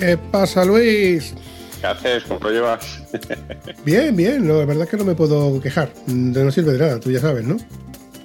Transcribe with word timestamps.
¿Qué 0.00 0.16
pasa, 0.16 0.64
Luis? 0.64 1.34
¿Qué 1.78 1.86
haces? 1.86 2.24
¿Cómo 2.24 2.40
lo 2.40 2.50
llevas? 2.50 3.02
Bien, 3.84 4.16
bien, 4.16 4.48
la 4.48 4.64
verdad 4.64 4.84
es 4.84 4.88
que 4.88 4.96
no 4.96 5.04
me 5.04 5.14
puedo 5.14 5.60
quejar. 5.60 5.92
No 6.06 6.50
sirve 6.50 6.72
de 6.72 6.78
nada, 6.78 7.00
tú 7.00 7.10
ya 7.10 7.20
sabes, 7.20 7.44
¿no? 7.44 7.58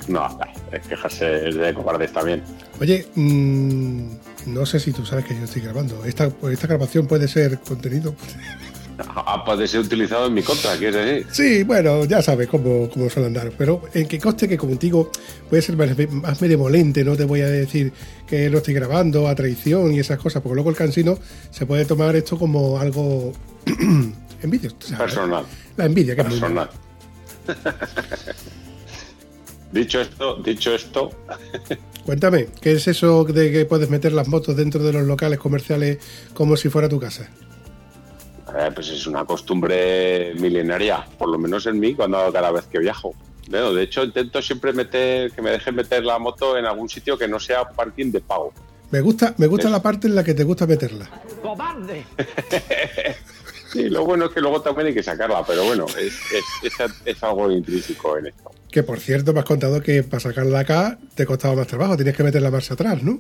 No, 0.07 0.39
es 0.71 0.87
quejarse 0.87 1.25
de 1.25 1.73
cobardes 1.73 2.13
también. 2.13 2.43
Oye, 2.79 3.05
mmm, 3.15 4.07
no 4.45 4.65
sé 4.65 4.79
si 4.79 4.93
tú 4.93 5.05
sabes 5.05 5.25
que 5.25 5.35
yo 5.35 5.43
estoy 5.43 5.63
grabando. 5.63 6.05
Esta, 6.05 6.31
esta 6.49 6.67
grabación 6.67 7.07
puede 7.07 7.27
ser 7.27 7.59
contenido. 7.59 8.15
Ah, 9.27 9.43
puede 9.43 9.67
ser 9.67 9.81
utilizado 9.81 10.27
en 10.27 10.33
mi 10.33 10.43
contra, 10.43 10.77
¿quieres 10.77 10.95
decir? 10.95 11.27
Sí, 11.31 11.63
bueno, 11.63 12.05
ya 12.05 12.21
sabes 12.21 12.47
cómo, 12.47 12.89
cómo 12.89 13.09
suele 13.09 13.27
andar. 13.27 13.52
Pero 13.57 13.81
en 13.93 14.07
que 14.07 14.19
coste 14.19 14.47
que 14.47 14.57
contigo 14.57 15.11
puede 15.49 15.61
ser 15.61 15.75
más, 15.75 15.89
más 16.11 16.39
benevolente, 16.39 17.03
no 17.03 17.15
te 17.15 17.25
voy 17.25 17.41
a 17.41 17.47
decir 17.47 17.91
que 18.27 18.49
lo 18.49 18.59
estoy 18.59 18.73
grabando 18.73 19.27
a 19.27 19.35
traición 19.35 19.93
y 19.93 19.99
esas 19.99 20.19
cosas, 20.19 20.41
porque 20.41 20.55
luego 20.55 20.69
el 20.69 20.75
cansino 20.75 21.17
se 21.52 21.65
puede 21.65 21.85
tomar 21.85 22.15
esto 22.15 22.37
como 22.37 22.79
algo 22.79 23.33
envidia. 24.41 24.69
Personal. 24.97 25.45
La 25.77 25.85
envidia, 25.85 26.15
que 26.15 26.23
Personal. 26.23 26.69
dicho 29.71 30.02
esto, 30.02 30.35
dicho 30.43 30.73
esto. 30.73 31.11
Cuéntame, 32.05 32.47
¿qué 32.61 32.73
es 32.73 32.87
eso 32.87 33.23
de 33.23 33.52
que 33.52 33.65
puedes 33.65 33.89
meter 33.89 34.13
las 34.13 34.27
motos 34.27 34.55
dentro 34.55 34.83
de 34.83 34.93
los 34.93 35.07
locales 35.07 35.39
comerciales 35.39 35.97
como 36.35 36.55
si 36.55 36.69
fuera 36.69 36.87
tu 36.87 36.99
casa? 36.99 37.31
Eh, 38.58 38.72
pues 38.73 38.89
es 38.89 39.06
una 39.06 39.25
costumbre 39.25 40.33
milenaria, 40.36 41.05
por 41.17 41.30
lo 41.30 41.38
menos 41.38 41.66
en 41.66 41.77
mí, 41.77 41.93
cuando 41.93 42.32
cada 42.32 42.52
vez 42.52 42.66
que 42.66 42.80
viajo. 42.80 43.14
de 43.48 43.82
hecho, 43.82 44.04
intento 44.04 44.42
siempre 44.42 44.71
meter 44.71 45.32
que 45.32 45.42
me 45.42 45.52
dejen 45.52 45.76
meter 45.76 46.05
la 46.05 46.17
moto 46.20 46.58
en 46.58 46.65
algún 46.65 46.88
sitio 46.88 47.17
que 47.17 47.27
no 47.27 47.38
sea 47.38 47.67
parking 47.67 48.11
de 48.11 48.21
pago. 48.21 48.54
Me 48.92 49.02
gusta, 49.02 49.33
me 49.38 49.48
gusta 49.48 49.70
la 49.70 49.82
parte 49.82 50.08
en 50.08 50.15
la 50.15 50.23
que 50.23 50.33
te 50.33 50.45
gusta 50.45 50.65
meterla. 50.65 51.10
¡Cobarde! 51.42 52.05
sí, 53.73 53.89
lo 53.89 54.05
bueno 54.05 54.26
es 54.26 54.32
que 54.32 54.39
luego 54.39 54.61
también 54.61 54.88
hay 54.88 54.94
que 54.94 55.04
sacarla, 55.04 55.44
pero 55.45 55.65
bueno, 55.65 55.86
es, 55.99 56.17
es, 57.04 57.23
algo 57.23 57.52
intrínseco 57.52 58.17
en 58.17 58.27
esto. 58.27 58.52
Que 58.71 58.83
por 58.83 59.02
cierto, 59.02 59.33
me 59.33 59.39
has 59.39 59.45
contado 59.45 59.82
que 59.82 60.04
para 60.04 60.21
sacarla 60.21 60.60
acá 60.60 60.98
te 61.14 61.26
costaba 61.26 61.55
más 61.55 61.67
trabajo, 61.67 61.98
tienes 61.98 62.15
que 62.15 62.23
meter 62.23 62.42
la 62.42 62.52
marcha 62.52 62.76
atrás, 62.76 63.04
¿no? 63.04 63.20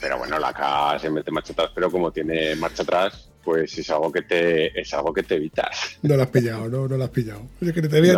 pero 0.00 0.18
bueno, 0.18 0.38
la 0.38 0.48
acá 0.48 0.98
se 0.98 1.10
mete 1.10 1.30
marcha 1.30 1.52
atrás, 1.52 1.70
pero 1.74 1.90
como 1.90 2.10
tiene 2.10 2.54
marcha 2.56 2.82
atrás, 2.82 3.27
pues 3.48 3.78
es 3.78 3.88
algo 3.88 4.12
que 4.12 4.20
te 4.20 4.78
es 4.78 4.92
algo 4.92 5.10
que 5.10 5.22
te 5.22 5.36
evitas. 5.36 5.98
No 6.02 6.16
lo 6.16 6.22
has 6.22 6.28
pillado, 6.28 6.68
no, 6.68 6.86
no 6.86 6.98
lo 6.98 7.04
has 7.04 7.10
pillado. 7.10 7.40
que 7.58 7.72
te 7.80 7.88
veía, 7.88 8.14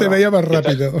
te 0.00 0.08
veía 0.08 0.32
más 0.32 0.44
rápido. 0.44 1.00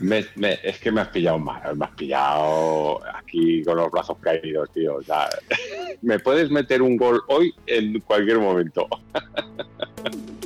es 0.00 0.78
que 0.80 0.90
me 0.90 1.02
has 1.02 1.08
pillado 1.08 1.38
mal, 1.38 1.76
me 1.76 1.84
has 1.84 1.92
pillado 1.92 3.00
aquí 3.14 3.62
con 3.62 3.76
los 3.76 3.92
brazos 3.92 4.18
caídos, 4.20 4.68
tío. 4.72 4.96
O 4.96 5.02
sea, 5.04 5.28
me 6.02 6.18
puedes 6.18 6.50
meter 6.50 6.82
un 6.82 6.96
gol 6.96 7.22
hoy 7.28 7.54
en 7.68 8.00
cualquier 8.00 8.40
momento. 8.40 8.88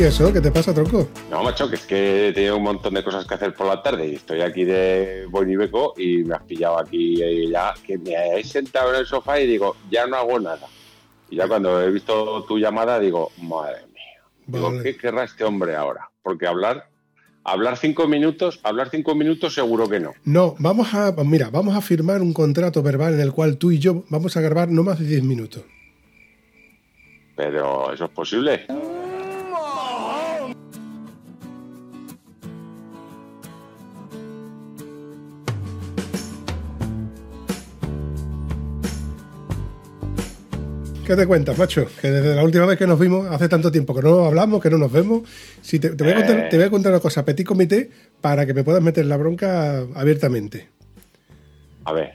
¿Y 0.00 0.04
eso? 0.04 0.32
¿Qué 0.32 0.40
te 0.40 0.50
pasa, 0.50 0.72
tronco? 0.72 1.10
No, 1.30 1.42
macho, 1.42 1.68
que 1.68 1.74
es 1.74 1.84
que 1.84 2.28
he 2.28 2.32
tenido 2.32 2.56
un 2.56 2.62
montón 2.62 2.94
de 2.94 3.04
cosas 3.04 3.26
que 3.26 3.34
hacer 3.34 3.52
por 3.52 3.66
la 3.66 3.82
tarde 3.82 4.08
y 4.08 4.14
estoy 4.14 4.40
aquí 4.40 4.64
de 4.64 5.26
Bonibeco 5.28 5.92
y 5.98 6.24
me 6.24 6.36
has 6.36 6.42
pillado 6.44 6.78
aquí 6.78 7.22
y 7.22 7.50
ya, 7.50 7.74
que 7.86 7.98
me 7.98 8.38
he 8.38 8.42
sentado 8.42 8.94
en 8.94 9.00
el 9.00 9.06
sofá 9.06 9.38
y 9.38 9.46
digo, 9.46 9.76
ya 9.90 10.06
no 10.06 10.16
hago 10.16 10.40
nada. 10.40 10.66
Y 11.28 11.36
ya 11.36 11.46
cuando 11.46 11.82
he 11.82 11.90
visto 11.90 12.46
tu 12.48 12.58
llamada 12.58 12.98
digo, 12.98 13.30
madre 13.42 13.82
mía, 13.92 14.22
digo, 14.46 14.82
¿qué 14.82 14.96
querrá 14.96 15.24
este 15.24 15.44
hombre 15.44 15.76
ahora? 15.76 16.08
Porque 16.22 16.46
hablar 16.46 16.88
Hablar 17.44 17.76
cinco 17.76 18.08
minutos, 18.08 18.60
hablar 18.62 18.88
cinco 18.90 19.14
minutos 19.14 19.54
seguro 19.54 19.86
que 19.88 20.00
no. 20.00 20.12
No, 20.24 20.54
vamos 20.58 20.94
a, 20.94 21.12
mira, 21.24 21.50
vamos 21.50 21.76
a 21.76 21.82
firmar 21.82 22.22
un 22.22 22.32
contrato 22.32 22.82
verbal 22.82 23.14
en 23.14 23.20
el 23.20 23.32
cual 23.32 23.58
tú 23.58 23.70
y 23.70 23.78
yo 23.78 24.04
vamos 24.08 24.36
a 24.38 24.40
grabar 24.40 24.68
no 24.70 24.82
más 24.82 24.98
de 24.98 25.06
diez 25.06 25.22
minutos. 25.22 25.62
Pero, 27.36 27.92
¿eso 27.92 28.04
es 28.04 28.10
posible? 28.10 28.66
¿Qué 41.10 41.16
te 41.16 41.26
cuentas, 41.26 41.58
macho? 41.58 41.88
Que 42.00 42.08
desde 42.08 42.36
la 42.36 42.44
última 42.44 42.66
vez 42.66 42.78
que 42.78 42.86
nos 42.86 42.96
vimos, 42.96 43.26
hace 43.32 43.48
tanto 43.48 43.72
tiempo 43.72 43.96
que 43.96 44.00
no 44.00 44.26
hablamos, 44.26 44.62
que 44.62 44.70
no 44.70 44.78
nos 44.78 44.92
vemos. 44.92 45.28
Si 45.60 45.80
te, 45.80 45.88
voy, 45.88 46.12
a 46.12 46.70
contar, 46.70 46.92
una 46.92 47.00
cosa, 47.00 47.24
petit 47.24 47.44
comité, 47.44 47.90
para 48.20 48.46
que 48.46 48.54
me 48.54 48.62
puedas 48.62 48.80
meter 48.80 49.06
la 49.06 49.16
bronca 49.16 49.78
abiertamente. 49.96 50.68
A 51.84 51.92
ver. 51.94 52.12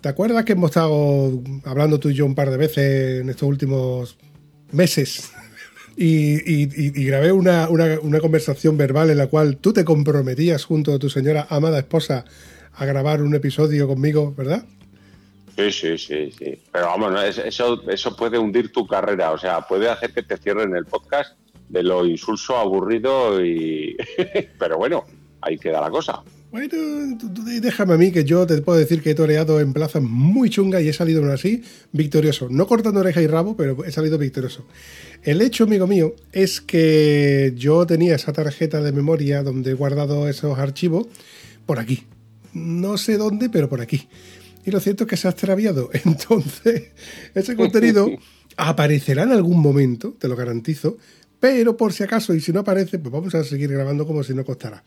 ¿Te 0.00 0.08
acuerdas 0.08 0.46
que 0.46 0.54
hemos 0.54 0.70
estado 0.70 1.42
hablando 1.66 2.00
tú 2.00 2.08
y 2.08 2.14
yo 2.14 2.24
un 2.24 2.34
par 2.34 2.50
de 2.50 2.56
veces 2.56 3.20
en 3.20 3.28
estos 3.28 3.46
últimos 3.46 4.16
meses? 4.72 5.30
Y, 6.00 7.04
grabé 7.04 7.32
una, 7.32 7.68
una, 7.68 8.20
conversación 8.20 8.78
verbal 8.78 9.10
en 9.10 9.18
la 9.18 9.26
cual 9.26 9.56
tú 9.56 9.72
te 9.72 9.84
comprometías 9.84 10.64
junto 10.64 10.94
a 10.94 10.98
tu 11.00 11.10
señora 11.10 11.48
amada 11.50 11.80
esposa 11.80 12.24
a 12.72 12.84
grabar 12.86 13.20
un 13.20 13.34
episodio 13.34 13.88
conmigo, 13.88 14.32
¿verdad? 14.34 14.64
Sí, 15.58 15.72
sí, 15.72 15.98
sí, 15.98 16.30
sí. 16.38 16.56
Pero 16.70 16.86
vamos, 16.86 17.12
eso, 17.44 17.82
eso 17.90 18.14
puede 18.16 18.38
hundir 18.38 18.70
tu 18.70 18.86
carrera, 18.86 19.32
o 19.32 19.38
sea, 19.38 19.60
puede 19.62 19.88
hacer 19.88 20.12
que 20.12 20.22
te 20.22 20.36
cierren 20.36 20.76
el 20.76 20.84
podcast 20.84 21.36
de 21.68 21.82
lo 21.82 22.06
insulso, 22.06 22.56
aburrido 22.56 23.44
y... 23.44 23.96
Pero 24.58 24.78
bueno, 24.78 25.04
ahí 25.40 25.58
queda 25.58 25.80
la 25.80 25.90
cosa. 25.90 26.22
Bueno, 26.52 27.18
déjame 27.60 27.94
a 27.94 27.96
mí 27.96 28.12
que 28.12 28.22
yo 28.22 28.46
te 28.46 28.62
puedo 28.62 28.78
decir 28.78 29.02
que 29.02 29.10
he 29.10 29.14
toreado 29.16 29.58
en 29.58 29.72
plazas 29.72 30.00
muy 30.00 30.48
chunga 30.48 30.80
y 30.80 30.90
he 30.90 30.92
salido 30.92 31.22
aún 31.22 31.32
así 31.32 31.64
victorioso. 31.90 32.46
No 32.48 32.68
cortando 32.68 33.00
oreja 33.00 33.20
y 33.20 33.26
rabo, 33.26 33.56
pero 33.56 33.84
he 33.84 33.90
salido 33.90 34.16
victorioso. 34.16 34.64
El 35.24 35.42
hecho, 35.42 35.64
amigo 35.64 35.88
mío, 35.88 36.14
es 36.30 36.60
que 36.60 37.52
yo 37.56 37.84
tenía 37.84 38.14
esa 38.14 38.32
tarjeta 38.32 38.80
de 38.80 38.92
memoria 38.92 39.42
donde 39.42 39.72
he 39.72 39.74
guardado 39.74 40.28
esos 40.28 40.56
archivos 40.56 41.08
por 41.66 41.80
aquí. 41.80 42.04
No 42.52 42.96
sé 42.96 43.16
dónde, 43.18 43.50
pero 43.50 43.68
por 43.68 43.80
aquí 43.80 44.08
y 44.64 44.70
lo 44.70 44.80
cierto 44.80 45.04
es 45.04 45.10
que 45.10 45.16
se 45.16 45.28
ha 45.28 45.30
extraviado. 45.30 45.90
Entonces, 46.04 46.90
ese 47.34 47.56
contenido 47.56 48.08
aparecerá 48.56 49.22
en 49.22 49.32
algún 49.32 49.60
momento, 49.60 50.14
te 50.18 50.28
lo 50.28 50.36
garantizo, 50.36 50.98
pero 51.40 51.76
por 51.76 51.92
si 51.92 52.02
acaso, 52.02 52.34
y 52.34 52.40
si 52.40 52.52
no 52.52 52.60
aparece, 52.60 52.98
pues 52.98 53.12
vamos 53.12 53.34
a 53.34 53.44
seguir 53.44 53.70
grabando 53.70 54.06
como 54.06 54.22
si 54.22 54.34
no 54.34 54.44
costara. 54.44 54.84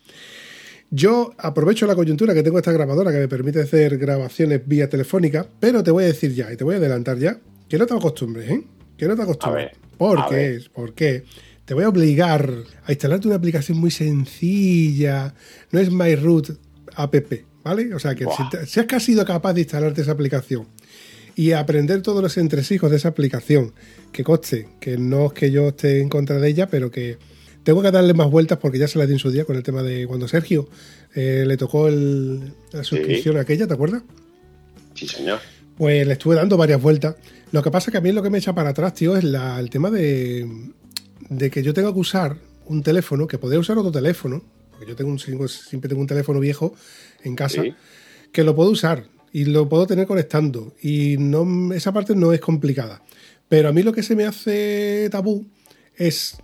Yo 0.89 1.33
aprovecho 1.37 1.87
la 1.87 1.95
coyuntura 1.95 2.33
que 2.33 2.43
tengo 2.43 2.57
esta 2.57 2.73
grabadora 2.73 3.11
que 3.11 3.19
me 3.19 3.27
permite 3.29 3.61
hacer 3.61 3.97
grabaciones 3.97 4.61
vía 4.65 4.89
telefónica, 4.89 5.47
pero 5.59 5.83
te 5.83 5.91
voy 5.91 6.03
a 6.03 6.07
decir 6.07 6.33
ya, 6.33 6.51
y 6.51 6.57
te 6.57 6.65
voy 6.65 6.75
a 6.75 6.77
adelantar 6.79 7.17
ya, 7.17 7.39
que 7.69 7.77
no 7.77 7.85
te 7.85 7.93
acostumbres, 7.93 8.49
¿eh? 8.49 8.63
Que 8.97 9.07
no 9.07 9.15
te 9.15 9.21
acostumbres. 9.21 9.71
¿Por 9.97 10.27
qué? 10.27 10.59
Porque 10.73 11.23
te 11.63 11.73
voy 11.73 11.85
a 11.85 11.89
obligar 11.89 12.51
a 12.83 12.91
instalarte 12.91 13.27
una 13.27 13.37
aplicación 13.37 13.77
muy 13.77 13.91
sencilla. 13.91 15.33
No 15.71 15.79
es 15.79 15.89
MyRoot 15.89 16.57
app. 16.95 17.15
¿Vale? 17.63 17.93
O 17.93 17.99
sea 17.99 18.15
que 18.15 18.25
si, 18.65 18.79
es 18.79 18.85
que 18.85 18.95
has 18.95 19.03
sido 19.03 19.25
capaz 19.25 19.53
de 19.53 19.61
instalarte 19.61 20.01
esa 20.01 20.11
aplicación 20.11 20.67
y 21.35 21.51
aprender 21.53 22.01
todos 22.01 22.21
los 22.21 22.37
entresijos 22.37 22.91
de 22.91 22.97
esa 22.97 23.09
aplicación, 23.09 23.73
que 24.11 24.23
coste, 24.23 24.67
que 24.79 24.97
no 24.97 25.27
es 25.27 25.33
que 25.33 25.51
yo 25.51 25.69
esté 25.69 26.01
en 26.01 26.09
contra 26.09 26.39
de 26.39 26.49
ella, 26.49 26.67
pero 26.67 26.91
que 26.91 27.17
tengo 27.63 27.81
que 27.81 27.91
darle 27.91 28.13
más 28.13 28.29
vueltas 28.29 28.57
porque 28.57 28.77
ya 28.77 28.87
se 28.87 28.97
la 28.99 29.05
di 29.05 29.13
en 29.13 29.19
su 29.19 29.31
día 29.31 29.45
con 29.45 29.55
el 29.55 29.63
tema 29.63 29.83
de 29.83 30.07
cuando 30.07 30.27
Sergio 30.27 30.67
eh, 31.15 31.43
le 31.47 31.57
tocó 31.57 31.89
la 31.89 32.83
suscripción 32.83 33.37
aquella, 33.37 33.67
¿te 33.67 33.73
acuerdas? 33.73 34.03
Sí, 34.93 35.07
señor. 35.07 35.39
Pues 35.77 36.05
le 36.05 36.13
estuve 36.13 36.35
dando 36.35 36.57
varias 36.57 36.81
vueltas. 36.81 37.15
Lo 37.51 37.63
que 37.63 37.71
pasa 37.71 37.89
es 37.89 37.91
que 37.91 37.97
a 37.97 38.01
mí 38.01 38.11
lo 38.11 38.21
que 38.21 38.29
me 38.29 38.37
echa 38.37 38.53
para 38.53 38.69
atrás, 38.69 38.93
tío, 38.93 39.15
es 39.15 39.23
el 39.23 39.69
tema 39.69 39.89
de, 39.89 40.47
de 41.29 41.49
que 41.49 41.63
yo 41.63 41.73
tenga 41.73 41.93
que 41.93 41.99
usar 41.99 42.37
un 42.65 42.83
teléfono, 42.83 43.27
que 43.27 43.37
podría 43.37 43.59
usar 43.59 43.77
otro 43.77 43.91
teléfono, 43.91 44.43
porque 44.81 44.93
yo 44.93 44.95
tengo 44.95 45.11
un, 45.11 45.19
siempre 45.19 45.87
tengo 45.87 46.01
un 46.01 46.07
teléfono 46.07 46.39
viejo 46.39 46.73
en 47.23 47.35
casa, 47.35 47.61
que 48.31 48.43
lo 48.43 48.55
puedo 48.55 48.71
usar 48.71 49.03
y 49.31 49.45
lo 49.45 49.69
puedo 49.69 49.85
tener 49.85 50.07
conectando. 50.07 50.73
Y 50.81 51.17
no, 51.19 51.71
esa 51.71 51.93
parte 51.93 52.15
no 52.15 52.33
es 52.33 52.41
complicada. 52.41 53.03
Pero 53.47 53.69
a 53.69 53.73
mí 53.73 53.83
lo 53.83 53.93
que 53.93 54.01
se 54.01 54.15
me 54.15 54.25
hace 54.25 55.07
tabú 55.11 55.45
es 55.95 56.37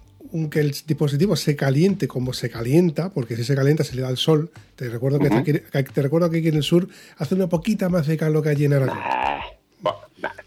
que 0.51 0.59
el 0.59 0.69
dispositivo 0.69 1.35
se 1.35 1.55
caliente 1.55 2.07
como 2.07 2.31
se 2.31 2.51
calienta, 2.51 3.09
porque 3.09 3.35
si 3.35 3.43
se 3.43 3.55
calienta 3.55 3.83
se 3.83 3.95
le 3.95 4.03
da 4.03 4.09
el 4.09 4.17
sol. 4.17 4.51
Te 4.75 4.87
recuerdo 4.87 5.17
que, 5.17 5.33
aquí, 5.33 5.53
te 5.91 6.01
recuerdo 6.03 6.29
que 6.29 6.37
aquí 6.37 6.49
en 6.49 6.57
el 6.57 6.63
sur 6.63 6.87
hace 7.17 7.33
una 7.33 7.49
poquita 7.49 7.89
más 7.89 8.05
de 8.05 8.17
calor 8.17 8.43
que 8.43 8.49
allí 8.49 8.65
en 8.65 8.73
Aragón. 8.73 8.99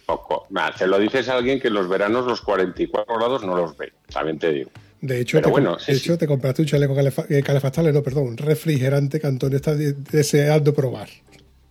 poco. 0.07 0.47
se 0.79 0.87
lo 0.87 1.01
dices 1.01 1.29
a 1.29 1.35
alguien 1.35 1.59
que 1.59 1.67
en 1.67 1.75
los 1.75 1.89
veranos 1.89 2.25
los 2.25 2.41
44 2.41 3.17
grados 3.17 3.45
no 3.45 3.57
los 3.57 3.77
ve, 3.77 3.93
también 4.13 4.39
te 4.39 4.53
digo. 4.53 4.71
De 5.01 5.21
hecho, 5.21 5.41
te, 5.41 5.49
bueno, 5.49 5.77
de 5.87 5.95
hecho 5.95 6.19
te 6.19 6.27
compraste 6.27 6.63
un 6.63 6.69
chaleco 6.69 6.95
eh, 6.99 7.43
calefactable, 7.43 7.93
no, 7.93 8.03
perdón, 8.03 8.29
un 8.29 8.37
refrigerante 8.37 9.19
que 9.19 9.27
Antonio 9.27 9.57
está 9.57 9.75
deseando 9.75 10.75
probar. 10.75 11.09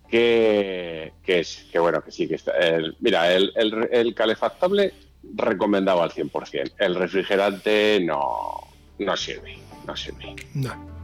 Que, 0.09 1.11
es, 1.27 1.67
que 1.71 1.77
bueno, 1.77 2.03
que 2.03 2.11
sí, 2.11 2.27
que 2.27 2.35
está. 2.35 2.53
mira, 2.99 3.31
el, 3.31 3.53
el 3.91 4.15
calefactable 4.15 4.93
recomendado 5.35 6.01
al 6.01 6.11
100%. 6.11 6.73
El 6.77 6.95
refrigerante 6.95 7.99
no, 8.01 8.55
no 8.99 9.17
sirve, 9.17 9.57
no 9.85 9.95
sirve. 9.95 10.35
No. 10.53 10.98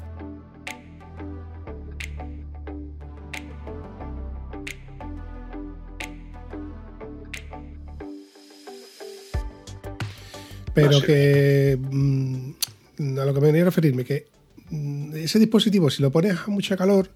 Pero 10.75 11.01
que 11.01 11.79
mm, 11.79 13.17
a 13.17 13.25
lo 13.25 13.33
que 13.33 13.39
me 13.39 13.47
venía 13.47 13.63
a 13.63 13.65
referirme, 13.65 14.03
que 14.03 14.27
mm, 14.69 15.15
ese 15.15 15.39
dispositivo, 15.39 15.89
si 15.89 16.03
lo 16.03 16.11
pones 16.11 16.37
a 16.37 16.47
mucha 16.47 16.77
calor, 16.77 17.09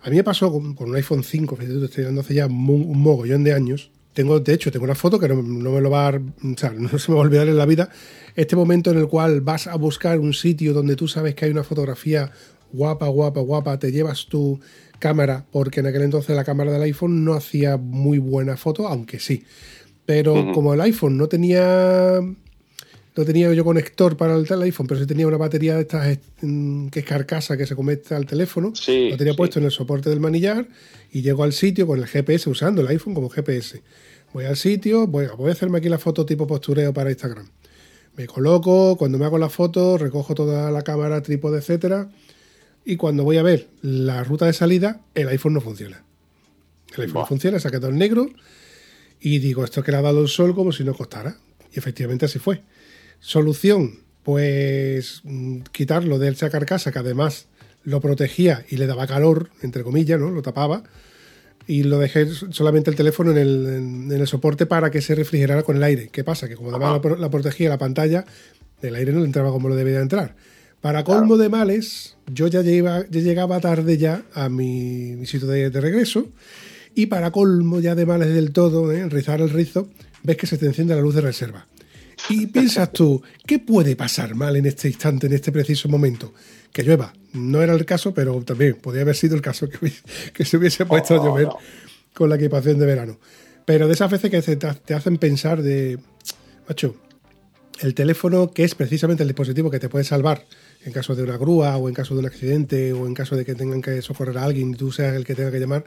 a 0.00 0.08
mí 0.08 0.16
me 0.16 0.24
pasó 0.24 0.50
con, 0.50 0.76
un 0.78 0.96
iPhone 0.96 1.22
5, 1.22 1.56
que 1.56 1.64
estoy 1.84 2.04
dando 2.04 2.22
hace 2.22 2.34
ya 2.34 2.46
un 2.46 2.98
mogollón 2.98 3.44
de 3.44 3.52
años, 3.52 3.90
tengo, 4.12 4.40
de 4.40 4.54
hecho, 4.54 4.70
tengo 4.70 4.84
una 4.84 4.94
foto 4.94 5.18
que 5.18 5.28
no, 5.28 5.42
me 5.42 5.80
lo 5.80 5.90
va 5.90 6.08
a, 6.08 6.10
o 6.10 6.56
sea, 6.56 6.70
no 6.70 6.88
se 6.98 7.10
me 7.10 7.16
va 7.16 7.22
a 7.22 7.24
olvidar 7.24 7.48
en 7.48 7.56
la 7.56 7.66
vida. 7.66 7.90
Este 8.36 8.56
momento 8.56 8.90
en 8.90 8.98
el 8.98 9.08
cual 9.08 9.40
vas 9.40 9.66
a 9.66 9.76
buscar 9.76 10.18
un 10.18 10.34
sitio 10.34 10.72
donde 10.72 10.96
tú 10.96 11.08
sabes 11.08 11.34
que 11.34 11.46
hay 11.46 11.50
una 11.50 11.64
fotografía 11.64 12.30
guapa, 12.72 13.08
guapa, 13.08 13.40
guapa, 13.40 13.78
te 13.78 13.92
llevas 13.92 14.26
tu 14.26 14.60
cámara, 14.98 15.44
porque 15.50 15.80
en 15.80 15.86
aquel 15.86 16.02
entonces 16.02 16.34
la 16.36 16.44
cámara 16.44 16.72
del 16.72 16.82
iPhone 16.82 17.24
no 17.24 17.34
hacía 17.34 17.76
muy 17.76 18.18
buena 18.18 18.56
foto, 18.56 18.86
aunque 18.86 19.18
sí. 19.18 19.44
Pero 20.06 20.52
como 20.52 20.74
el 20.74 20.80
iPhone 20.80 21.16
no 21.16 21.28
tenía 21.28 22.20
no 23.14 23.24
tenía 23.24 23.52
yo 23.52 23.64
conector 23.64 24.16
para 24.16 24.36
el 24.36 24.62
iPhone, 24.62 24.86
pero 24.86 24.98
sí 25.00 25.06
tenía 25.06 25.26
una 25.26 25.36
batería 25.36 25.74
de 25.76 25.82
estas 25.82 26.18
mm, 26.40 26.88
que 26.88 27.00
es 27.00 27.04
carcasa 27.04 27.56
que 27.56 27.66
se 27.66 27.76
conecta 27.76 28.16
al 28.16 28.26
teléfono. 28.26 28.72
lo 28.86 29.16
tenía 29.16 29.34
puesto 29.34 29.58
en 29.58 29.66
el 29.66 29.70
soporte 29.70 30.08
del 30.08 30.20
manillar 30.20 30.66
y 31.10 31.20
llego 31.20 31.44
al 31.44 31.52
sitio 31.52 31.86
con 31.86 31.98
el 31.98 32.06
GPS 32.06 32.48
usando 32.48 32.80
el 32.80 32.88
iPhone 32.88 33.14
como 33.14 33.28
GPS. 33.28 33.82
Voy 34.32 34.46
al 34.46 34.56
sitio, 34.56 35.06
voy, 35.06 35.26
voy 35.36 35.50
a 35.50 35.52
hacerme 35.52 35.78
aquí 35.78 35.90
la 35.90 35.98
foto 35.98 36.24
tipo 36.24 36.46
postureo 36.46 36.94
para 36.94 37.10
Instagram. 37.10 37.48
Me 38.16 38.26
coloco, 38.26 38.96
cuando 38.96 39.18
me 39.18 39.26
hago 39.26 39.38
la 39.38 39.50
foto, 39.50 39.98
recojo 39.98 40.34
toda 40.34 40.70
la 40.70 40.82
cámara, 40.82 41.22
trípode, 41.22 41.58
etcétera. 41.58 42.10
Y 42.84 42.96
cuando 42.96 43.24
voy 43.24 43.36
a 43.36 43.42
ver 43.42 43.68
la 43.82 44.24
ruta 44.24 44.46
de 44.46 44.54
salida, 44.54 45.02
el 45.14 45.28
iPhone 45.28 45.54
no 45.54 45.60
funciona. 45.60 46.02
El 46.94 47.02
iPhone 47.02 47.22
no 47.22 47.26
funciona, 47.26 47.58
se 47.58 47.68
ha 47.68 47.70
quedado 47.70 47.88
en 47.88 47.98
negro. 47.98 48.30
Y 49.20 49.38
digo, 49.38 49.64
esto 49.64 49.82
que 49.82 49.92
le 49.92 49.98
ha 49.98 50.02
dado 50.02 50.22
el 50.22 50.28
sol 50.28 50.54
como 50.54 50.72
si 50.72 50.82
no 50.82 50.94
costara. 50.94 51.36
Y 51.72 51.78
efectivamente 51.78 52.24
así 52.24 52.38
fue. 52.38 52.62
Solución, 53.22 54.00
pues 54.24 55.20
mm, 55.22 55.60
quitarlo 55.70 56.18
de 56.18 56.28
esa 56.28 56.50
carcasa 56.50 56.90
que 56.90 56.98
además 56.98 57.46
lo 57.84 58.00
protegía 58.00 58.64
y 58.68 58.78
le 58.78 58.86
daba 58.88 59.06
calor, 59.06 59.50
entre 59.62 59.84
comillas, 59.84 60.18
¿no? 60.18 60.30
Lo 60.30 60.42
tapaba. 60.42 60.82
Y 61.68 61.84
lo 61.84 62.00
dejé 62.00 62.26
solamente 62.50 62.90
el 62.90 62.96
teléfono 62.96 63.30
en 63.30 64.10
el, 64.10 64.26
soporte 64.26 64.66
para 64.66 64.90
que 64.90 65.00
se 65.00 65.14
refrigerara 65.14 65.62
con 65.62 65.76
el 65.76 65.84
aire. 65.84 66.08
¿Qué 66.10 66.24
pasa? 66.24 66.48
Que 66.48 66.56
como 66.56 66.70
además 66.70 67.00
la, 67.20 67.30
protegía 67.30 67.68
la 67.68 67.78
pantalla, 67.78 68.24
el 68.82 68.96
aire 68.96 69.12
no 69.12 69.20
le 69.20 69.26
entraba 69.26 69.52
como 69.52 69.68
lo 69.68 69.76
debía 69.76 70.00
entrar. 70.00 70.34
Para 70.80 71.04
colmo 71.04 71.36
de 71.36 71.48
males, 71.48 72.16
yo 72.26 72.48
ya, 72.48 72.62
llegaba 72.62 73.60
tarde 73.60 73.98
ya 73.98 74.24
a 74.34 74.48
mi, 74.48 75.24
sitio 75.26 75.46
de, 75.46 75.70
regreso. 75.70 76.26
Y 76.96 77.06
para 77.06 77.30
colmo 77.30 77.78
ya 77.78 77.94
de 77.94 78.04
males 78.04 78.34
del 78.34 78.50
todo, 78.50 78.90
¿eh? 78.90 79.08
rizar 79.08 79.40
el 79.40 79.50
rizo, 79.50 79.88
ves 80.24 80.36
que 80.36 80.48
se 80.48 80.58
te 80.58 80.66
enciende 80.66 80.96
la 80.96 81.00
luz 81.00 81.14
de 81.14 81.20
reserva. 81.20 81.68
Y 82.32 82.46
piensas 82.46 82.90
tú, 82.90 83.22
¿qué 83.46 83.58
puede 83.58 83.94
pasar 83.94 84.34
mal 84.34 84.56
en 84.56 84.64
este 84.64 84.88
instante, 84.88 85.26
en 85.26 85.34
este 85.34 85.52
preciso 85.52 85.90
momento? 85.90 86.32
Que 86.72 86.82
llueva. 86.82 87.12
No 87.34 87.60
era 87.60 87.74
el 87.74 87.84
caso, 87.84 88.14
pero 88.14 88.40
también 88.42 88.76
podría 88.76 89.02
haber 89.02 89.16
sido 89.16 89.34
el 89.34 89.42
caso 89.42 89.68
que, 89.68 90.44
se 90.46 90.56
hubiese 90.56 90.86
puesto 90.86 91.14
a 91.14 91.20
oh, 91.20 91.24
llover 91.26 91.48
con 92.14 92.30
la 92.30 92.36
equipación 92.36 92.78
de 92.78 92.86
verano. 92.86 93.18
Pero 93.66 93.86
de 93.86 93.92
esas 93.92 94.10
veces 94.10 94.30
que 94.30 94.40
te, 94.40 94.94
hacen 94.94 95.18
pensar 95.18 95.60
de, 95.60 95.98
macho, 96.66 96.96
el 97.80 97.94
teléfono 97.94 98.50
que 98.50 98.64
es 98.64 98.74
precisamente 98.74 99.24
el 99.24 99.28
dispositivo 99.28 99.70
que 99.70 99.78
te 99.78 99.90
puede 99.90 100.06
salvar 100.06 100.46
en 100.86 100.92
caso 100.92 101.14
de 101.14 101.24
una 101.24 101.36
grúa 101.36 101.76
o 101.76 101.86
en 101.90 101.94
caso 101.94 102.14
de 102.14 102.20
un 102.20 102.26
accidente 102.26 102.94
o 102.94 103.06
en 103.06 103.12
caso 103.12 103.36
de 103.36 103.44
que 103.44 103.54
tengan 103.54 103.82
que 103.82 104.00
socorrer 104.00 104.38
a 104.38 104.44
alguien 104.44 104.70
y 104.70 104.74
tú 104.74 104.90
seas 104.90 105.14
el 105.14 105.26
que 105.26 105.34
tenga 105.34 105.50
que 105.50 105.60
llamar, 105.60 105.84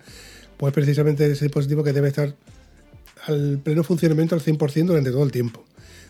pues 0.57 0.71
precisamente 0.74 1.25
ese 1.25 1.45
dispositivo 1.45 1.83
que 1.83 1.91
debe 1.91 2.09
estar 2.09 2.36
al 3.25 3.59
pleno 3.63 3.83
funcionamiento 3.83 4.36
al 4.36 4.41
100% 4.41 4.86
durante 4.86 5.09
todo 5.09 5.24
el 5.24 5.31
tiempo. 5.31 5.65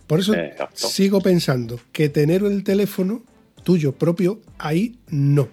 Por 0.08 0.20
eso 0.20 0.34
sigo 0.74 1.22
pensando 1.22 1.80
que 1.92 2.10
tener 2.10 2.44
el 2.44 2.64
teléfono 2.64 3.24
tuyo 3.64 3.92
propio 3.92 4.40
ahí 4.58 4.98
no. 5.10 5.50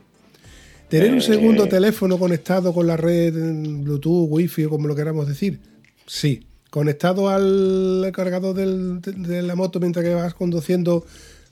Tener 0.88 1.12
un 1.12 1.22
segundo 1.22 1.64
eh. 1.64 1.68
teléfono 1.68 2.18
conectado 2.18 2.74
con 2.74 2.86
la 2.86 2.98
red 2.98 3.32
Bluetooth, 3.32 4.28
Wi-Fi 4.28 4.66
o 4.66 4.70
como 4.70 4.88
lo 4.88 4.94
queramos 4.94 5.26
decir, 5.26 5.58
sí. 6.06 6.46
Conectado 6.68 7.28
al 7.28 8.10
cargador 8.14 8.54
de 8.54 9.42
la 9.42 9.54
moto 9.54 9.78
mientras 9.78 10.04
que 10.04 10.14
vas 10.14 10.32
conduciendo, 10.32 11.04